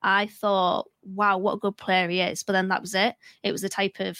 I 0.02 0.26
thought, 0.26 0.88
wow, 1.02 1.38
what 1.38 1.54
a 1.54 1.58
good 1.58 1.76
player 1.76 2.08
he 2.08 2.20
is. 2.20 2.42
But 2.42 2.54
then 2.54 2.68
that 2.68 2.80
was 2.80 2.94
it. 2.94 3.16
It 3.42 3.52
was 3.52 3.62
the 3.62 3.68
type 3.68 4.00
of, 4.00 4.18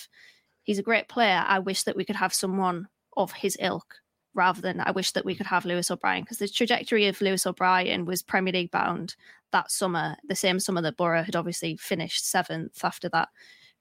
he's 0.63 0.79
a 0.79 0.83
great 0.83 1.09
player. 1.09 1.43
I 1.47 1.59
wish 1.59 1.85
that 1.85 1.97
we 1.97 2.05
could 2.05 2.17
have 2.17 2.35
someone 2.35 2.89
of 3.17 3.33
his 3.33 3.57
ilk 3.61 3.97
rather 4.35 4.61
than 4.61 4.81
I 4.81 4.91
wish 4.91 5.13
that 5.13 5.25
we 5.25 5.35
could 5.35 5.47
have 5.47 5.65
Lewis 5.65 5.91
O'Brien 5.91 6.23
because 6.23 6.39
the 6.39 6.49
trajectory 6.49 7.07
of 7.07 7.21
Lewis 7.21 7.47
O'Brien 7.47 8.05
was 8.05 8.23
Premier 8.23 8.53
League 8.53 8.71
bound 8.71 9.15
that 9.53 9.71
summer, 9.71 10.17
the 10.27 10.35
same 10.35 10.61
summer 10.61 10.83
that 10.83 10.97
Boro 10.97 11.23
had 11.23 11.37
obviously 11.37 11.77
finished 11.77 12.29
seventh 12.29 12.85
after 12.85 13.09
that 13.11 13.29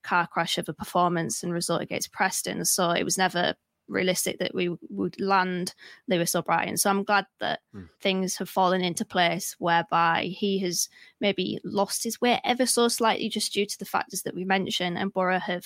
car 0.03 0.27
crash 0.27 0.57
of 0.57 0.69
a 0.69 0.73
performance 0.73 1.43
and 1.43 1.51
result 1.51 1.81
against 1.81 2.11
Preston. 2.13 2.63
So 2.65 2.91
it 2.91 3.03
was 3.03 3.17
never 3.17 3.55
realistic 3.87 4.39
that 4.39 4.55
we 4.55 4.75
would 4.89 5.19
land 5.19 5.73
Lewis 6.07 6.35
O'Brien. 6.35 6.77
So 6.77 6.89
I'm 6.89 7.03
glad 7.03 7.25
that 7.39 7.59
mm. 7.75 7.89
things 8.01 8.37
have 8.37 8.49
fallen 8.49 8.81
into 8.81 9.05
place 9.05 9.55
whereby 9.59 10.33
he 10.35 10.59
has 10.59 10.89
maybe 11.19 11.59
lost 11.63 12.03
his 12.03 12.19
way 12.19 12.39
ever 12.43 12.65
so 12.65 12.87
slightly 12.87 13.29
just 13.29 13.53
due 13.53 13.65
to 13.65 13.79
the 13.79 13.85
factors 13.85 14.23
that 14.23 14.35
we 14.35 14.45
mentioned. 14.45 14.97
And 14.97 15.13
Boro 15.13 15.39
have, 15.39 15.65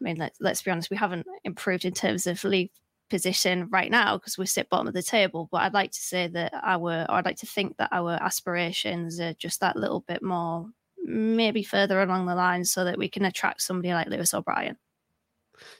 I 0.00 0.04
mean, 0.04 0.16
let, 0.16 0.34
let's 0.40 0.62
be 0.62 0.70
honest, 0.70 0.90
we 0.90 0.96
haven't 0.96 1.26
improved 1.44 1.84
in 1.84 1.94
terms 1.94 2.26
of 2.26 2.42
league 2.44 2.70
position 3.08 3.68
right 3.70 3.90
now 3.90 4.16
because 4.16 4.36
we 4.36 4.46
sit 4.46 4.68
bottom 4.68 4.88
of 4.88 4.94
the 4.94 5.02
table. 5.02 5.48
But 5.50 5.62
I'd 5.62 5.74
like 5.74 5.92
to 5.92 6.00
say 6.00 6.26
that 6.28 6.52
our, 6.62 7.06
or 7.08 7.12
I'd 7.12 7.24
like 7.24 7.38
to 7.38 7.46
think 7.46 7.76
that 7.76 7.90
our 7.92 8.12
aspirations 8.12 9.20
are 9.20 9.34
just 9.34 9.60
that 9.60 9.76
little 9.76 10.00
bit 10.00 10.22
more, 10.22 10.68
maybe 11.04 11.62
further 11.62 12.02
along 12.02 12.26
the 12.26 12.34
line, 12.34 12.64
so 12.64 12.84
that 12.84 12.98
we 12.98 13.08
can 13.08 13.24
attract 13.24 13.62
somebody 13.62 13.94
like 13.94 14.08
Lewis 14.08 14.34
O'Brien. 14.34 14.76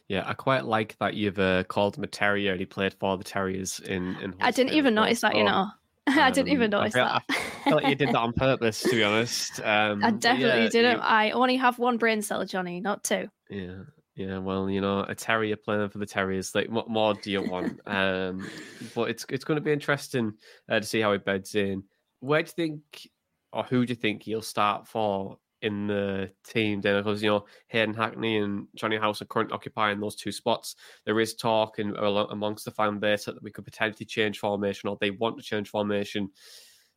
Yeah, 0.08 0.24
I 0.26 0.34
quite 0.34 0.64
like 0.64 0.96
that 0.98 1.14
you've 1.14 1.38
uh, 1.38 1.64
called 1.64 1.96
him 1.96 2.04
a 2.04 2.08
terrier. 2.08 2.56
He 2.56 2.64
played 2.64 2.94
for 2.94 3.16
the 3.16 3.24
Terriers 3.24 3.80
in. 3.80 4.16
in 4.22 4.34
I 4.40 4.50
didn't 4.50 4.74
even 4.74 4.94
notice 4.94 5.20
that, 5.20 5.36
you 5.36 5.44
know. 5.44 5.68
I 6.06 6.30
didn't 6.30 6.52
even 6.52 6.72
um, 6.72 6.80
notice 6.80 6.94
I 6.94 6.98
feel, 6.98 7.04
that. 7.04 7.22
I 7.28 7.64
feel 7.64 7.74
like 7.74 7.86
you 7.88 7.94
did 7.96 8.08
that 8.10 8.16
on 8.16 8.32
purpose, 8.32 8.80
to 8.82 8.90
be 8.90 9.02
honest. 9.02 9.60
Um, 9.64 10.04
I 10.04 10.10
definitely 10.12 10.64
yeah, 10.64 10.68
didn't. 10.68 10.96
You... 10.96 11.02
I 11.02 11.30
only 11.30 11.56
have 11.56 11.78
one 11.78 11.98
brain 11.98 12.22
cell, 12.22 12.44
Jonny, 12.44 12.80
not 12.80 13.02
two. 13.02 13.28
Yeah, 13.50 13.82
yeah, 14.14 14.38
well, 14.38 14.70
you 14.70 14.80
know, 14.80 15.00
a 15.00 15.14
terrier 15.14 15.56
playing 15.56 15.90
for 15.90 15.98
the 15.98 16.06
Terriers. 16.06 16.54
Like, 16.54 16.68
what 16.68 16.88
more 16.88 17.14
do 17.14 17.30
you 17.30 17.42
want? 17.42 17.80
um, 17.86 18.48
but 18.94 19.10
it's 19.10 19.26
it's 19.28 19.44
going 19.44 19.56
to 19.56 19.64
be 19.64 19.72
interesting 19.72 20.34
uh, 20.70 20.80
to 20.80 20.86
see 20.86 21.00
how 21.00 21.12
he 21.12 21.18
beds 21.18 21.54
in. 21.54 21.82
Where 22.20 22.42
do 22.42 22.48
you 22.48 22.52
think, 22.54 23.08
or 23.52 23.64
who 23.64 23.84
do 23.84 23.90
you 23.90 23.96
think 23.96 24.22
he'll 24.22 24.42
start 24.42 24.86
for 24.86 25.38
in 25.62 25.86
the 25.86 26.30
team? 26.44 26.80
Then, 26.80 27.02
because 27.02 27.22
you 27.22 27.30
know, 27.30 27.46
Hayden 27.68 27.94
Hackney 27.94 28.38
and 28.38 28.66
Jonny 28.74 28.96
Howson 28.96 29.24
are 29.24 29.28
currently 29.28 29.54
occupying 29.54 30.00
those 30.00 30.16
two 30.16 30.32
spots. 30.32 30.76
There 31.04 31.20
is 31.20 31.34
talk 31.34 31.78
in, 31.78 31.94
amongst 31.96 32.64
the 32.64 32.70
fan 32.70 32.98
base 32.98 33.24
that 33.24 33.42
we 33.42 33.50
could 33.50 33.64
potentially 33.64 34.06
change 34.06 34.38
formation, 34.38 34.88
or 34.88 34.98
they 35.00 35.10
want 35.10 35.36
to 35.38 35.42
change 35.42 35.68
formation. 35.68 36.30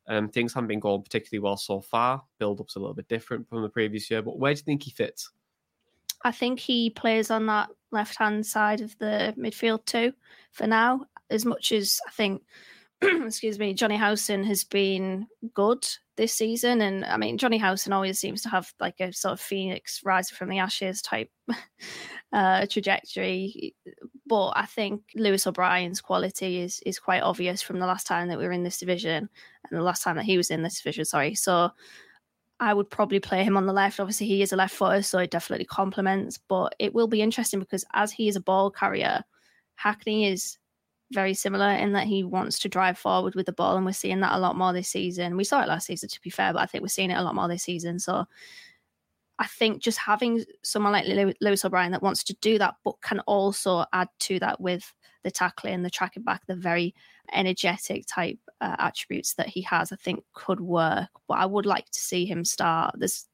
Um, 0.08 0.28
things 0.28 0.52
haven't 0.52 0.68
been 0.68 0.80
going 0.80 1.02
particularly 1.02 1.42
well 1.42 1.56
so 1.56 1.80
far. 1.80 2.22
Build 2.38 2.60
up's 2.60 2.76
a 2.76 2.80
little 2.80 2.94
bit 2.94 3.08
different 3.08 3.48
from 3.48 3.62
the 3.62 3.68
previous 3.68 4.10
year, 4.10 4.22
but 4.22 4.38
where 4.38 4.52
do 4.52 4.58
you 4.58 4.64
think 4.64 4.82
he 4.82 4.90
fits? 4.90 5.30
I 6.22 6.32
think 6.32 6.58
he 6.58 6.90
plays 6.90 7.30
on 7.30 7.46
that 7.46 7.70
left 7.92 8.16
hand 8.16 8.44
side 8.44 8.80
of 8.80 8.96
the 8.98 9.34
midfield 9.38 9.84
too 9.86 10.12
for 10.52 10.66
now. 10.66 11.06
As 11.30 11.44
much 11.44 11.72
as 11.72 11.98
I 12.06 12.10
think, 12.10 12.42
excuse 13.02 13.58
me, 13.58 13.72
Jonny 13.72 13.96
Howson 13.96 14.44
has 14.44 14.64
been 14.64 15.26
good 15.54 15.86
this 16.20 16.34
season. 16.34 16.82
And 16.82 17.02
I 17.06 17.16
mean, 17.16 17.38
Jonny 17.38 17.56
Howson 17.56 17.94
always 17.94 18.18
seems 18.18 18.42
to 18.42 18.50
have 18.50 18.72
like 18.78 19.00
a 19.00 19.10
sort 19.10 19.32
of 19.32 19.40
phoenix 19.40 20.02
rising 20.04 20.36
from 20.36 20.50
the 20.50 20.58
ashes 20.58 21.00
type 21.00 21.30
uh, 22.34 22.66
trajectory. 22.66 23.74
But 24.26 24.50
I 24.50 24.66
think 24.66 25.02
Lewis 25.14 25.46
O'Brien's 25.46 26.02
quality 26.02 26.60
is 26.60 26.80
is 26.84 26.98
quite 26.98 27.22
obvious 27.22 27.62
from 27.62 27.78
the 27.78 27.86
last 27.86 28.06
time 28.06 28.28
that 28.28 28.38
we 28.38 28.44
were 28.44 28.52
in 28.52 28.62
this 28.62 28.78
division 28.78 29.30
and 29.68 29.78
the 29.78 29.82
last 29.82 30.02
time 30.02 30.16
that 30.16 30.26
he 30.26 30.36
was 30.36 30.50
in 30.50 30.62
this 30.62 30.76
division. 30.82 31.06
Sorry, 31.06 31.34
so 31.34 31.70
I 32.60 32.74
would 32.74 32.90
probably 32.90 33.18
play 33.18 33.42
him 33.42 33.56
on 33.56 33.64
the 33.64 33.72
left. 33.72 33.98
Obviously, 33.98 34.26
he 34.26 34.42
is 34.42 34.52
a 34.52 34.56
left 34.56 34.74
footer, 34.74 35.00
so 35.00 35.20
it 35.20 35.30
definitely 35.30 35.64
complements. 35.64 36.38
But 36.48 36.74
it 36.78 36.92
will 36.92 37.08
be 37.08 37.22
interesting 37.22 37.60
because 37.60 37.86
as 37.94 38.12
he 38.12 38.28
is 38.28 38.36
a 38.36 38.42
ball 38.42 38.70
carrier, 38.70 39.24
Hackney 39.76 40.26
is 40.26 40.58
very 41.12 41.34
similar 41.34 41.70
in 41.70 41.92
that 41.92 42.06
he 42.06 42.22
wants 42.24 42.58
to 42.60 42.68
drive 42.68 42.98
forward 42.98 43.34
with 43.34 43.46
the 43.46 43.52
ball, 43.52 43.76
and 43.76 43.84
we're 43.84 43.92
seeing 43.92 44.20
that 44.20 44.34
a 44.34 44.38
lot 44.38 44.56
more 44.56 44.72
this 44.72 44.88
season. 44.88 45.36
We 45.36 45.44
saw 45.44 45.62
it 45.62 45.68
last 45.68 45.86
season, 45.86 46.08
to 46.08 46.20
be 46.20 46.30
fair, 46.30 46.52
but 46.52 46.62
I 46.62 46.66
think 46.66 46.82
we're 46.82 46.88
seeing 46.88 47.10
it 47.10 47.18
a 47.18 47.22
lot 47.22 47.34
more 47.34 47.48
this 47.48 47.64
season. 47.64 47.98
So 47.98 48.24
I 49.38 49.46
think 49.46 49.82
just 49.82 49.98
having 49.98 50.44
someone 50.62 50.92
like 50.92 51.06
Lewis 51.40 51.64
O'Brien 51.64 51.92
that 51.92 52.02
wants 52.02 52.22
to 52.24 52.34
do 52.40 52.58
that, 52.58 52.74
but 52.84 53.00
can 53.00 53.20
also 53.20 53.84
add 53.92 54.08
to 54.20 54.38
that 54.40 54.60
with 54.60 54.92
the 55.22 55.30
tackling, 55.30 55.82
the 55.82 55.90
tracking 55.90 56.22
back, 56.22 56.46
the 56.46 56.54
very 56.54 56.94
energetic 57.32 58.04
type 58.06 58.38
uh, 58.60 58.76
attributes 58.78 59.34
that 59.34 59.48
he 59.48 59.62
has, 59.62 59.92
I 59.92 59.96
think 59.96 60.24
could 60.34 60.60
work. 60.60 61.08
But 61.26 61.38
I 61.38 61.46
would 61.46 61.66
like 61.66 61.90
to 61.90 61.98
see 61.98 62.26
him 62.26 62.44
start. 62.44 62.94
There's 62.98 63.28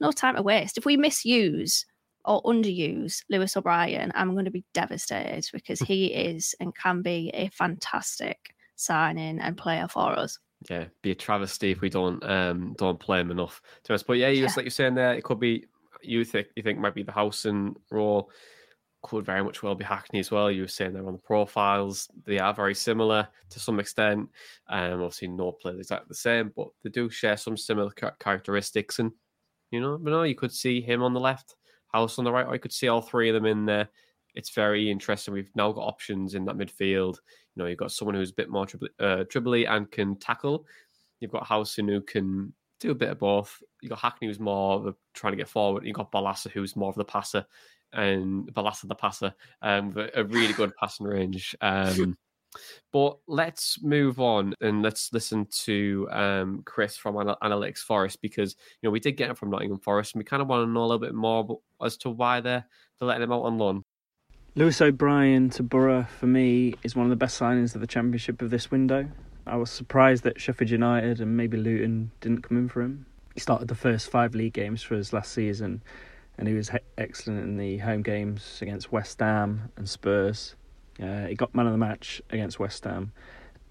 no 0.00 0.10
time 0.10 0.36
to 0.36 0.42
waste. 0.42 0.78
If 0.78 0.84
we 0.84 0.96
misuse 0.96 1.86
or 2.24 2.42
underuse 2.42 3.22
Lewis 3.28 3.56
O'Brien, 3.56 4.12
I'm 4.14 4.32
going 4.32 4.44
to 4.44 4.50
be 4.50 4.64
devastated 4.74 5.48
because 5.52 5.80
he 5.80 6.06
is 6.06 6.54
and 6.60 6.74
can 6.74 7.02
be 7.02 7.30
a 7.34 7.48
fantastic 7.48 8.54
signing 8.76 9.38
and 9.40 9.56
player 9.56 9.88
for 9.88 10.18
us. 10.18 10.38
Yeah, 10.70 10.84
be 11.02 11.10
a 11.10 11.14
travesty 11.16 11.72
if 11.72 11.80
we 11.80 11.90
don't 11.90 12.22
um 12.24 12.74
don't 12.78 13.00
play 13.00 13.20
him 13.20 13.32
enough 13.32 13.60
to 13.84 13.94
us. 13.94 14.02
But 14.02 14.18
yeah, 14.18 14.28
you 14.28 14.42
just 14.42 14.56
like 14.56 14.64
you're 14.64 14.70
saying 14.70 14.94
there, 14.94 15.14
it 15.14 15.24
could 15.24 15.40
be 15.40 15.66
you 16.02 16.24
think 16.24 16.48
you 16.54 16.62
think 16.62 16.78
might 16.78 16.94
be 16.94 17.02
the 17.02 17.12
Howson 17.12 17.74
role 17.90 18.30
could 19.02 19.24
very 19.24 19.42
much 19.42 19.62
well 19.62 19.74
be 19.74 19.84
Hackney 19.84 20.20
as 20.20 20.30
well. 20.30 20.50
You 20.50 20.62
were 20.62 20.68
saying 20.68 20.92
there 20.92 21.06
on 21.06 21.12
the 21.12 21.18
profiles, 21.18 22.08
they 22.24 22.38
are 22.38 22.54
very 22.54 22.74
similar 22.74 23.28
to 23.50 23.60
some 23.60 23.80
extent. 23.80 24.28
Um, 24.68 25.02
obviously, 25.02 25.28
no 25.28 25.52
player 25.52 25.76
exactly 25.76 26.06
the 26.08 26.14
same, 26.14 26.52
but 26.56 26.68
they 26.82 26.90
do 26.90 27.10
share 27.10 27.36
some 27.36 27.56
similar 27.56 27.90
characteristics. 28.20 29.00
And 29.00 29.12
you 29.70 29.80
know, 29.80 29.98
but 29.98 30.10
no, 30.10 30.22
you 30.22 30.34
could 30.34 30.52
see 30.52 30.80
him 30.80 31.02
on 31.02 31.14
the 31.14 31.20
left, 31.20 31.56
Howson 31.92 32.22
on 32.22 32.24
the 32.24 32.32
right, 32.32 32.46
I 32.46 32.58
could 32.58 32.72
see 32.72 32.88
all 32.88 33.00
three 33.00 33.28
of 33.28 33.34
them 33.34 33.46
in 33.46 33.66
there. 33.66 33.88
It's 34.34 34.50
very 34.50 34.90
interesting. 34.90 35.34
We've 35.34 35.50
now 35.54 35.72
got 35.72 35.82
options 35.82 36.34
in 36.34 36.44
that 36.46 36.56
midfield. 36.56 37.18
You 37.54 37.62
know, 37.62 37.66
you've 37.66 37.78
got 37.78 37.92
someone 37.92 38.14
who's 38.14 38.30
a 38.30 38.34
bit 38.34 38.48
more 38.48 38.66
dribbly, 38.66 38.88
uh, 38.98 39.24
dribbly 39.24 39.68
and 39.68 39.90
can 39.90 40.16
tackle. 40.16 40.66
You've 41.20 41.32
got 41.32 41.46
Howson 41.46 41.86
who 41.86 42.00
can 42.00 42.52
do 42.80 42.90
a 42.90 42.94
bit 42.94 43.10
of 43.10 43.18
both. 43.18 43.62
You 43.82 43.90
got 43.90 43.98
Hackney 43.98 44.28
who's 44.28 44.40
more 44.40 44.76
of 44.76 44.86
a, 44.86 44.94
trying 45.12 45.34
to 45.34 45.36
get 45.36 45.48
forward. 45.48 45.84
You 45.84 45.92
got 45.92 46.10
Barlaser 46.10 46.50
who's 46.50 46.76
more 46.76 46.88
of 46.88 46.96
the 46.96 47.04
passer 47.04 47.44
and 47.92 48.46
Barlaser 48.54 48.88
the 48.88 48.94
passer 48.94 49.34
um, 49.60 49.94
a 50.14 50.24
really 50.24 50.54
good 50.54 50.74
passing 50.76 51.06
range. 51.06 51.54
Um, 51.60 52.16
but 52.92 53.18
let's 53.26 53.82
move 53.82 54.20
on 54.20 54.54
and 54.60 54.82
let's 54.82 55.12
listen 55.12 55.46
to 55.64 56.08
um, 56.10 56.62
Chris 56.64 56.96
from 56.96 57.14
Analytics 57.14 57.78
Forest 57.78 58.20
because 58.20 58.56
you 58.80 58.86
know 58.86 58.90
we 58.90 59.00
did 59.00 59.12
get 59.12 59.30
him 59.30 59.36
from 59.36 59.50
Nottingham 59.50 59.78
Forest 59.78 60.14
and 60.14 60.20
we 60.20 60.24
kind 60.24 60.42
of 60.42 60.48
want 60.48 60.66
to 60.66 60.70
know 60.70 60.80
a 60.80 60.86
little 60.86 60.98
bit 60.98 61.14
more 61.14 61.60
as 61.82 61.96
to 61.98 62.10
why 62.10 62.40
they're 62.40 62.64
they're 62.98 63.08
letting 63.08 63.22
him 63.22 63.32
out 63.32 63.42
on 63.42 63.58
loan. 63.58 63.82
Lewis 64.54 64.80
O'Brien 64.82 65.48
to 65.50 65.62
Boro 65.62 66.06
for 66.18 66.26
me 66.26 66.74
is 66.82 66.94
one 66.94 67.06
of 67.06 67.10
the 67.10 67.16
best 67.16 67.40
signings 67.40 67.74
of 67.74 67.80
the 67.80 67.86
Championship 67.86 68.42
of 68.42 68.50
this 68.50 68.70
window. 68.70 69.08
I 69.46 69.56
was 69.56 69.70
surprised 69.70 70.24
that 70.24 70.40
Sheffield 70.40 70.70
United 70.70 71.20
and 71.20 71.36
maybe 71.36 71.56
Luton 71.56 72.12
didn't 72.20 72.42
come 72.42 72.58
in 72.58 72.68
for 72.68 72.82
him. 72.82 73.06
He 73.34 73.40
started 73.40 73.68
the 73.68 73.74
first 73.74 74.10
five 74.10 74.34
league 74.34 74.52
games 74.52 74.82
for 74.82 74.94
us 74.94 75.12
last 75.12 75.32
season 75.32 75.82
and 76.38 76.46
he 76.46 76.54
was 76.54 76.68
he- 76.68 76.78
excellent 76.98 77.42
in 77.42 77.56
the 77.56 77.78
home 77.78 78.02
games 78.02 78.58
against 78.60 78.92
West 78.92 79.18
Ham 79.20 79.70
and 79.76 79.88
Spurs. 79.88 80.54
Uh, 81.00 81.26
he 81.26 81.34
got 81.34 81.54
man 81.54 81.66
of 81.66 81.72
the 81.72 81.78
match 81.78 82.20
against 82.30 82.58
West 82.58 82.84
Ham, 82.84 83.12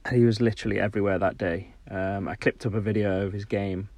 and 0.06 0.18
he 0.18 0.26
was 0.26 0.42
literally 0.42 0.80
everywhere 0.80 1.20
that 1.20 1.38
day. 1.38 1.74
Um, 1.90 2.28
I 2.28 2.36
clipped 2.36 2.66
up 2.66 2.74
a 2.74 2.82
video 2.82 3.26
of 3.26 3.34
his 3.34 3.46
game, 3.46 3.90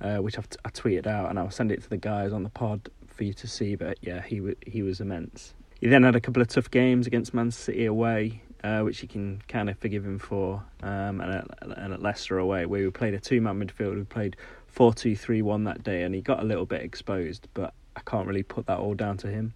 uh, 0.00 0.16
which 0.16 0.38
I've 0.38 0.48
t- 0.48 0.58
I 0.64 0.70
tweeted 0.70 1.06
out, 1.06 1.30
and 1.30 1.38
I'll 1.38 1.50
send 1.50 1.72
it 1.72 1.82
to 1.82 1.88
the 1.88 1.96
guys 1.96 2.32
on 2.32 2.42
the 2.42 2.50
pod 2.50 2.88
for 3.06 3.24
you 3.24 3.32
to 3.34 3.46
see. 3.46 3.74
But 3.74 3.98
yeah, 4.02 4.22
he 4.22 4.36
w- 4.36 4.56
he 4.66 4.82
was 4.82 5.00
immense. 5.00 5.54
He 5.80 5.86
then 5.86 6.02
had 6.02 6.16
a 6.16 6.20
couple 6.20 6.42
of 6.42 6.48
tough 6.48 6.70
games 6.70 7.06
against 7.06 7.32
Man 7.32 7.50
City 7.50 7.86
away, 7.86 8.42
uh, 8.64 8.80
which 8.80 9.02
you 9.02 9.08
can 9.08 9.40
kind 9.46 9.70
of 9.70 9.78
forgive 9.78 10.04
him 10.04 10.18
for, 10.18 10.62
um, 10.82 11.20
and, 11.20 11.34
at, 11.34 11.46
and 11.60 11.92
at 11.94 12.02
Leicester 12.02 12.38
away, 12.38 12.66
where 12.66 12.82
we 12.82 12.90
played 12.90 13.14
a 13.14 13.20
two-man 13.20 13.60
midfield. 13.60 13.94
We 13.96 14.02
played 14.02 14.36
4-2-3-1 14.74 15.64
that 15.66 15.84
day, 15.84 16.02
and 16.02 16.14
he 16.14 16.20
got 16.20 16.40
a 16.40 16.44
little 16.44 16.66
bit 16.66 16.82
exposed, 16.82 17.46
but 17.54 17.74
I 17.94 18.00
can't 18.00 18.26
really 18.26 18.42
put 18.42 18.66
that 18.66 18.78
all 18.78 18.94
down 18.94 19.16
to 19.18 19.28
him. 19.28 19.54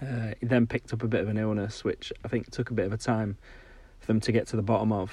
Uh, 0.00 0.34
he 0.40 0.46
then 0.46 0.66
picked 0.66 0.92
up 0.92 1.02
a 1.02 1.08
bit 1.08 1.20
of 1.20 1.28
an 1.28 1.36
illness, 1.36 1.84
which 1.84 2.12
I 2.24 2.28
think 2.28 2.50
took 2.50 2.70
a 2.70 2.74
bit 2.74 2.86
of 2.86 2.92
a 2.92 2.96
time 2.96 3.36
for 4.00 4.06
them 4.06 4.20
to 4.20 4.32
get 4.32 4.46
to 4.48 4.56
the 4.56 4.62
bottom 4.62 4.92
of, 4.92 5.12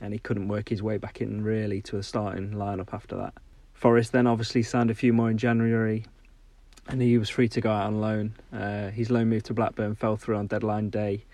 and 0.00 0.12
he 0.12 0.18
couldn't 0.18 0.48
work 0.48 0.68
his 0.68 0.82
way 0.82 0.96
back 0.96 1.20
in 1.20 1.42
really 1.42 1.82
to 1.82 1.98
a 1.98 2.02
starting 2.02 2.52
lineup 2.52 2.92
after 2.92 3.16
that. 3.16 3.34
Forest 3.74 4.12
then 4.12 4.26
obviously 4.26 4.62
signed 4.62 4.90
a 4.90 4.94
few 4.94 5.12
more 5.12 5.30
in 5.30 5.38
January, 5.38 6.04
and 6.88 7.02
he 7.02 7.18
was 7.18 7.28
free 7.28 7.48
to 7.48 7.60
go 7.60 7.70
out 7.70 7.86
on 7.86 8.00
loan. 8.00 8.34
Uh, 8.52 8.90
his 8.90 9.10
loan 9.10 9.28
move 9.28 9.42
to 9.44 9.54
Blackburn 9.54 9.94
fell 9.94 10.16
through 10.16 10.36
on 10.36 10.46
deadline 10.46 10.90
day, 10.90 11.24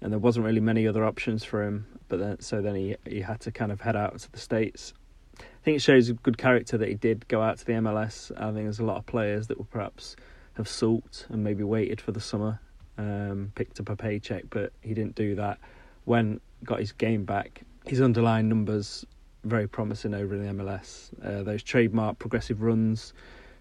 and 0.00 0.12
there 0.12 0.18
wasn't 0.18 0.44
really 0.44 0.60
many 0.60 0.88
other 0.88 1.04
options 1.04 1.44
for 1.44 1.62
him. 1.62 1.86
But 2.08 2.18
then, 2.18 2.40
so 2.40 2.60
then 2.60 2.74
he 2.74 2.96
he 3.06 3.20
had 3.20 3.40
to 3.40 3.50
kind 3.50 3.72
of 3.72 3.80
head 3.80 3.96
out 3.96 4.18
to 4.18 4.32
the 4.32 4.38
states 4.38 4.92
I 5.40 5.64
think 5.64 5.76
it 5.76 5.80
shows 5.80 6.10
good 6.12 6.38
character 6.38 6.76
that 6.78 6.88
he 6.88 6.94
did 6.94 7.26
go 7.28 7.40
out 7.42 7.58
to 7.58 7.64
the 7.64 7.72
MLS. 7.72 8.30
I 8.36 8.52
think 8.52 8.64
there's 8.64 8.80
a 8.80 8.84
lot 8.84 8.98
of 8.98 9.06
players 9.06 9.46
that 9.46 9.58
were 9.58 9.64
perhaps 9.64 10.16
have 10.56 10.68
sulked 10.68 11.26
and 11.28 11.42
maybe 11.42 11.62
waited 11.62 12.00
for 12.00 12.12
the 12.12 12.20
summer, 12.20 12.60
um, 12.98 13.52
picked 13.54 13.80
up 13.80 13.88
a 13.88 13.96
paycheck, 13.96 14.44
but 14.50 14.72
he 14.80 14.94
didn't 14.94 15.14
do 15.14 15.34
that. 15.36 15.58
When 16.04 16.40
got 16.64 16.80
his 16.80 16.92
game 16.92 17.24
back, 17.24 17.62
his 17.86 18.00
underlying 18.00 18.48
numbers 18.48 19.04
very 19.44 19.68
promising 19.68 20.14
over 20.14 20.34
in 20.34 20.46
the 20.46 20.62
MLS. 20.62 21.10
Uh, 21.22 21.42
those 21.42 21.62
trademark 21.62 22.18
progressive 22.18 22.62
runs, 22.62 23.12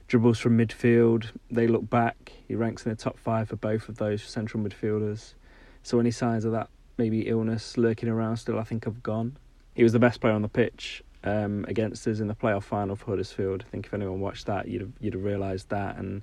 dribbles 0.07 0.39
from 0.39 0.57
midfield, 0.57 1.25
they 1.51 1.67
look 1.67 1.89
back. 1.89 2.31
He 2.47 2.55
ranks 2.55 2.85
in 2.85 2.91
the 2.91 2.95
top 2.95 3.17
five 3.19 3.49
for 3.49 3.57
both 3.57 3.89
of 3.89 3.97
those 3.97 4.23
central 4.23 4.63
midfielders. 4.63 5.33
So 5.81 5.99
any 5.99 6.11
signs 6.11 6.45
of 6.45 6.53
that 6.53 6.69
maybe 6.97 7.21
illness 7.27 7.77
lurking 7.77 8.09
around 8.09 8.37
still, 8.37 8.59
I 8.59 8.63
think 8.63 8.85
have 8.85 9.01
gone. 9.03 9.37
He 9.75 9.83
was 9.83 9.93
the 9.93 9.99
best 9.99 10.21
player 10.21 10.33
on 10.33 10.41
the 10.41 10.49
pitch 10.49 11.03
um, 11.23 11.65
against 11.67 12.07
us 12.07 12.19
in 12.19 12.27
the 12.27 12.35
playoff 12.35 12.63
final 12.63 12.95
for 12.95 13.07
Huddersfield. 13.07 13.63
I 13.67 13.71
think 13.71 13.87
if 13.87 13.93
anyone 13.93 14.19
watched 14.19 14.45
that, 14.45 14.67
you'd 14.67 14.81
have, 14.81 14.91
you'd 14.99 15.13
have 15.13 15.23
realised 15.23 15.69
that. 15.69 15.97
And 15.97 16.21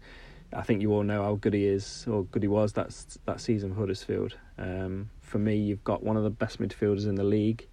I 0.52 0.62
think 0.62 0.82
you 0.82 0.92
all 0.92 1.02
know 1.02 1.22
how 1.22 1.34
good 1.36 1.54
he 1.54 1.66
is, 1.66 2.04
or 2.08 2.24
good 2.24 2.42
he 2.42 2.48
was 2.48 2.72
that 2.72 2.94
that 3.26 3.40
season 3.40 3.72
Huddersfield. 3.74 4.36
Um, 4.58 5.10
for 5.20 5.38
me, 5.38 5.56
you've 5.56 5.84
got 5.84 6.02
one 6.02 6.16
of 6.16 6.24
the 6.24 6.30
best 6.30 6.60
midfielders 6.60 7.06
in 7.06 7.14
the 7.14 7.24
league. 7.24 7.66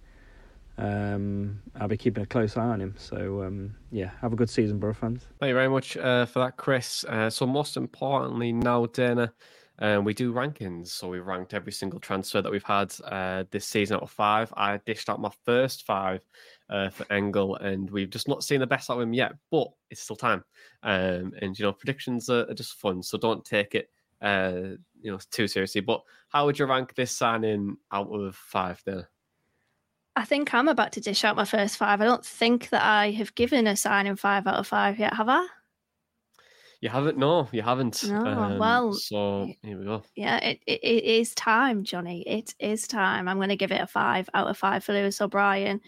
Um, 0.78 1.60
I'll 1.74 1.88
be 1.88 1.96
keeping 1.96 2.22
a 2.22 2.26
close 2.26 2.56
eye 2.56 2.62
on 2.62 2.80
him. 2.80 2.94
So 2.96 3.42
um, 3.42 3.74
yeah, 3.90 4.10
have 4.20 4.32
a 4.32 4.36
good 4.36 4.48
season, 4.48 4.78
Boro 4.78 4.94
fans. 4.94 5.26
Thank 5.40 5.48
you 5.48 5.54
very 5.54 5.68
much 5.68 5.96
uh, 5.96 6.24
for 6.26 6.38
that, 6.38 6.56
Chris. 6.56 7.04
Uh, 7.04 7.28
so 7.28 7.46
most 7.46 7.76
importantly, 7.76 8.52
now 8.52 8.86
Dana, 8.86 9.32
um, 9.80 10.04
we 10.04 10.14
do 10.14 10.32
rankings. 10.32 10.88
So 10.88 11.08
we 11.08 11.18
ranked 11.18 11.52
every 11.52 11.72
single 11.72 11.98
transfer 11.98 12.40
that 12.40 12.52
we've 12.52 12.62
had 12.62 12.94
uh, 13.04 13.44
this 13.50 13.66
season 13.66 13.96
out 13.96 14.04
of 14.04 14.10
five. 14.10 14.52
I 14.56 14.78
dished 14.86 15.10
out 15.10 15.20
my 15.20 15.32
first 15.44 15.84
five 15.84 16.24
uh, 16.70 16.90
for 16.90 17.10
Engel, 17.10 17.56
and 17.56 17.90
we've 17.90 18.10
just 18.10 18.28
not 18.28 18.44
seen 18.44 18.60
the 18.60 18.66
best 18.66 18.90
out 18.90 18.96
of 18.96 19.02
him 19.02 19.14
yet. 19.14 19.32
But 19.50 19.68
it's 19.90 20.02
still 20.02 20.16
time, 20.16 20.44
um, 20.82 21.32
and 21.40 21.58
you 21.58 21.64
know 21.64 21.72
predictions 21.72 22.28
are, 22.28 22.48
are, 22.48 22.54
just 22.54 22.74
fun. 22.74 23.02
So 23.02 23.18
don't 23.18 23.44
take 23.44 23.74
it 23.74 23.90
uh, 24.22 24.76
you 25.00 25.10
know 25.10 25.18
too 25.30 25.48
seriously. 25.48 25.80
But 25.80 26.02
how 26.28 26.46
would 26.46 26.58
you 26.58 26.66
rank 26.66 26.94
this 26.94 27.12
signing 27.12 27.76
out 27.92 28.08
of 28.08 28.36
five? 28.36 28.82
There. 28.84 29.08
I 30.16 30.24
think 30.24 30.52
I'm 30.52 30.68
about 30.68 30.92
to 30.92 31.00
dish 31.00 31.24
out 31.24 31.36
my 31.36 31.44
first 31.44 31.76
five. 31.76 32.00
I 32.00 32.04
don't 32.04 32.26
think 32.26 32.70
that 32.70 32.82
I 32.82 33.12
have 33.12 33.34
given 33.34 33.66
a 33.66 33.76
signing 33.76 34.16
five 34.16 34.46
out 34.46 34.56
of 34.56 34.66
five 34.66 34.98
yet, 34.98 35.14
have 35.14 35.28
I? 35.28 35.46
You 36.80 36.88
haven't? 36.88 37.18
No, 37.18 37.48
you 37.50 37.62
haven't. 37.62 38.04
No. 38.08 38.24
Um, 38.24 38.58
well, 38.58 38.92
so 38.92 39.48
here 39.62 39.78
we 39.78 39.84
go. 39.84 40.02
Yeah, 40.14 40.36
it, 40.38 40.60
it, 40.64 40.80
it 40.82 41.04
is 41.04 41.34
time, 41.34 41.82
Jonny. 41.82 42.22
It 42.22 42.54
is 42.60 42.86
time. 42.86 43.26
I'm 43.26 43.38
going 43.38 43.48
to 43.48 43.56
give 43.56 43.72
it 43.72 43.80
a 43.80 43.86
five 43.86 44.28
out 44.32 44.46
of 44.46 44.56
five 44.56 44.84
for 44.84 44.92
Lewis 44.92 45.20
O'Brien. 45.20 45.80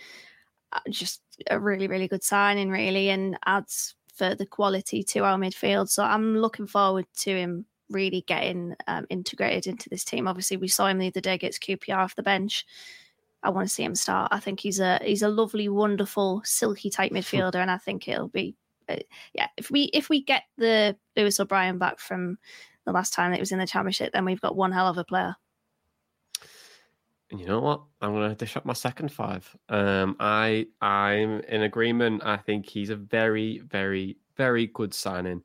Uh, 0.73 0.81
just 0.89 1.23
a 1.49 1.59
really, 1.59 1.89
really 1.89 2.09
good 2.09 2.23
signing, 2.23 2.71
really, 2.71 3.11
and 3.11 3.37
adds 3.47 3.95
further 4.15 4.45
quality 4.45 5.03
to 5.03 5.25
our 5.25 5.37
midfield. 5.39 5.89
So 5.89 6.05
I'm 6.05 6.37
looking 6.37 6.67
forward 6.67 7.07
to 7.19 7.31
him 7.37 7.67
really 7.89 8.23
getting 8.27 8.77
um, 8.87 9.07
integrated 9.11 9.67
into 9.67 9.89
this 9.89 10.05
team. 10.05 10.29
Obviously, 10.29 10.57
we 10.57 10.69
saw 10.69 10.87
him 10.87 10.99
the 10.99 11.09
other 11.09 11.21
day 11.21 11.35
against 11.35 11.63
QPR 11.63 11.97
off 11.97 12.17
the 12.17 12.23
bench. 12.23 12.65
I 13.43 13.51
want 13.51 13.69
to 13.69 13.75
see 13.75 13.83
him 13.83 13.95
start. 13.95 14.29
I 14.33 14.39
think 14.39 14.61
he's 14.61 14.81
a 14.81 15.01
he's 15.03 15.23
a 15.23 15.29
lovely, 15.29 15.69
wonderful, 15.69 16.43
silky 16.45 16.91
type 16.91 17.13
midfielder, 17.13 17.57
and 17.57 17.71
I 17.71 17.79
think 17.79 18.07
it'll 18.07 18.29
be 18.29 18.55
uh, 18.89 18.97
yeah, 19.35 19.49
if 19.57 19.71
we 19.71 19.85
if 19.85 20.09
we 20.09 20.23
get 20.23 20.45
the 20.57 20.97
Lewis 21.17 21.41
O'Brien 21.41 21.79
back 21.79 21.99
from 21.99 22.39
the 22.85 22.93
last 22.93 23.13
time 23.13 23.33
it 23.33 23.41
was 23.41 23.53
in 23.53 23.59
the 23.59 23.67
championship, 23.67 24.13
then 24.13 24.25
we've 24.25 24.41
got 24.41 24.57
one 24.57 24.73
hell 24.73 24.89
of 24.89 24.99
a 24.99 25.05
player. 25.05 25.37
You 27.31 27.47
know 27.47 27.61
what? 27.61 27.83
I'm 28.01 28.13
going 28.13 28.29
to 28.29 28.35
dish 28.35 28.57
up 28.57 28.65
my 28.65 28.73
second 28.73 29.13
five. 29.13 29.49
Um, 29.69 30.17
I 30.19 30.67
I'm 30.81 31.41
in 31.43 31.63
agreement. 31.63 32.23
I 32.25 32.37
think 32.37 32.67
he's 32.67 32.91
a 32.91 32.97
very 32.97 33.59
very 33.59 34.17
very 34.37 34.67
good 34.69 34.93
signing. 34.93 35.43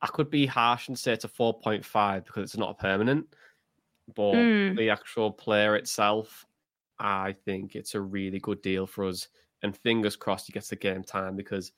I 0.00 0.06
could 0.06 0.30
be 0.30 0.46
harsh 0.46 0.88
and 0.88 0.98
say 0.98 1.12
it's 1.12 1.24
a 1.24 1.28
4.5 1.28 2.24
because 2.24 2.42
it's 2.44 2.56
not 2.56 2.78
permanent, 2.78 3.26
but 4.14 4.34
mm. 4.34 4.76
the 4.76 4.90
actual 4.90 5.32
player 5.32 5.76
itself, 5.76 6.46
I 6.98 7.34
think 7.44 7.74
it's 7.74 7.94
a 7.94 8.00
really 8.00 8.38
good 8.38 8.62
deal 8.62 8.86
for 8.86 9.06
us. 9.06 9.28
And 9.62 9.76
fingers 9.76 10.14
crossed 10.14 10.46
he 10.46 10.52
gets 10.52 10.68
the 10.68 10.76
game 10.76 11.02
time 11.02 11.34
because 11.34 11.72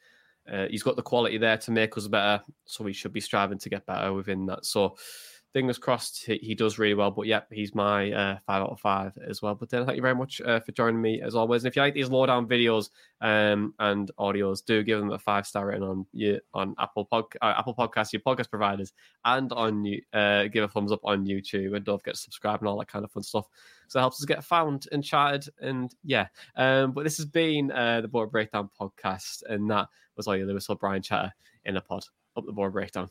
uh, 0.50 0.66
he's 0.68 0.82
got 0.82 0.96
the 0.96 1.02
quality 1.02 1.38
there 1.38 1.56
to 1.58 1.70
make 1.70 1.96
us 1.96 2.08
better, 2.08 2.42
so 2.66 2.84
we 2.84 2.92
should 2.92 3.12
be 3.12 3.20
striving 3.20 3.58
to 3.58 3.70
get 3.70 3.86
better 3.86 4.12
within 4.12 4.44
that. 4.46 4.66
So, 4.66 4.96
fingers 5.52 5.78
crossed, 5.78 6.24
he, 6.24 6.36
he 6.36 6.54
does 6.54 6.78
really 6.78 6.94
well. 6.94 7.10
But 7.10 7.26
yeah, 7.26 7.42
he's 7.50 7.74
my 7.74 8.12
uh, 8.12 8.38
five 8.46 8.62
out 8.62 8.70
of 8.70 8.80
five 8.80 9.16
as 9.26 9.42
well. 9.42 9.54
But 9.54 9.70
then, 9.70 9.84
thank 9.84 9.96
you 9.96 10.02
very 10.02 10.14
much 10.14 10.40
uh, 10.40 10.60
for 10.60 10.72
joining 10.72 11.00
me 11.00 11.20
as 11.20 11.34
always. 11.34 11.64
And 11.64 11.70
if 11.70 11.76
you 11.76 11.82
like 11.82 11.94
these 11.94 12.10
lowdown 12.10 12.46
videos 12.46 12.90
um, 13.20 13.74
and 13.78 14.10
audios, 14.18 14.64
do 14.64 14.82
give 14.82 15.00
them 15.00 15.10
a 15.10 15.18
five 15.18 15.46
star 15.46 15.66
rating 15.66 15.82
on 15.82 16.06
you 16.12 16.40
on 16.54 16.74
Apple 16.78 17.04
Pod, 17.04 17.24
uh, 17.42 17.54
Apple 17.56 17.74
Podcasts, 17.74 18.12
your 18.12 18.22
podcast 18.22 18.50
providers, 18.50 18.92
and 19.24 19.52
on 19.52 19.84
you. 19.84 20.02
Uh, 20.12 20.44
give 20.44 20.64
a 20.64 20.68
thumbs 20.68 20.92
up 20.92 21.00
on 21.04 21.26
YouTube, 21.26 21.74
and 21.74 21.84
don't 21.84 21.98
forget 21.98 22.14
to 22.14 22.20
subscribe 22.20 22.60
and 22.60 22.68
all 22.68 22.78
that 22.78 22.88
kind 22.88 23.04
of 23.04 23.10
fun 23.10 23.22
stuff. 23.22 23.46
So 23.88 23.98
it 23.98 24.02
helps 24.02 24.20
us 24.20 24.26
get 24.26 24.44
found 24.44 24.86
and 24.92 25.02
charted. 25.02 25.52
And 25.60 25.94
yeah, 26.04 26.28
um, 26.56 26.92
but 26.92 27.04
this 27.04 27.16
has 27.16 27.26
been 27.26 27.72
uh, 27.72 28.00
the 28.00 28.08
Boro 28.08 28.28
Breakdown 28.28 28.70
podcast, 28.80 29.42
and 29.48 29.70
that 29.70 29.88
was 30.16 30.28
all 30.28 30.36
your 30.36 30.46
Lewis 30.46 30.70
O'Brien 30.70 31.02
chatter 31.02 31.32
in 31.64 31.76
a 31.76 31.80
pod. 31.80 32.04
Up 32.36 32.46
the 32.46 32.52
Boro 32.52 32.70
Breakdown. 32.70 33.10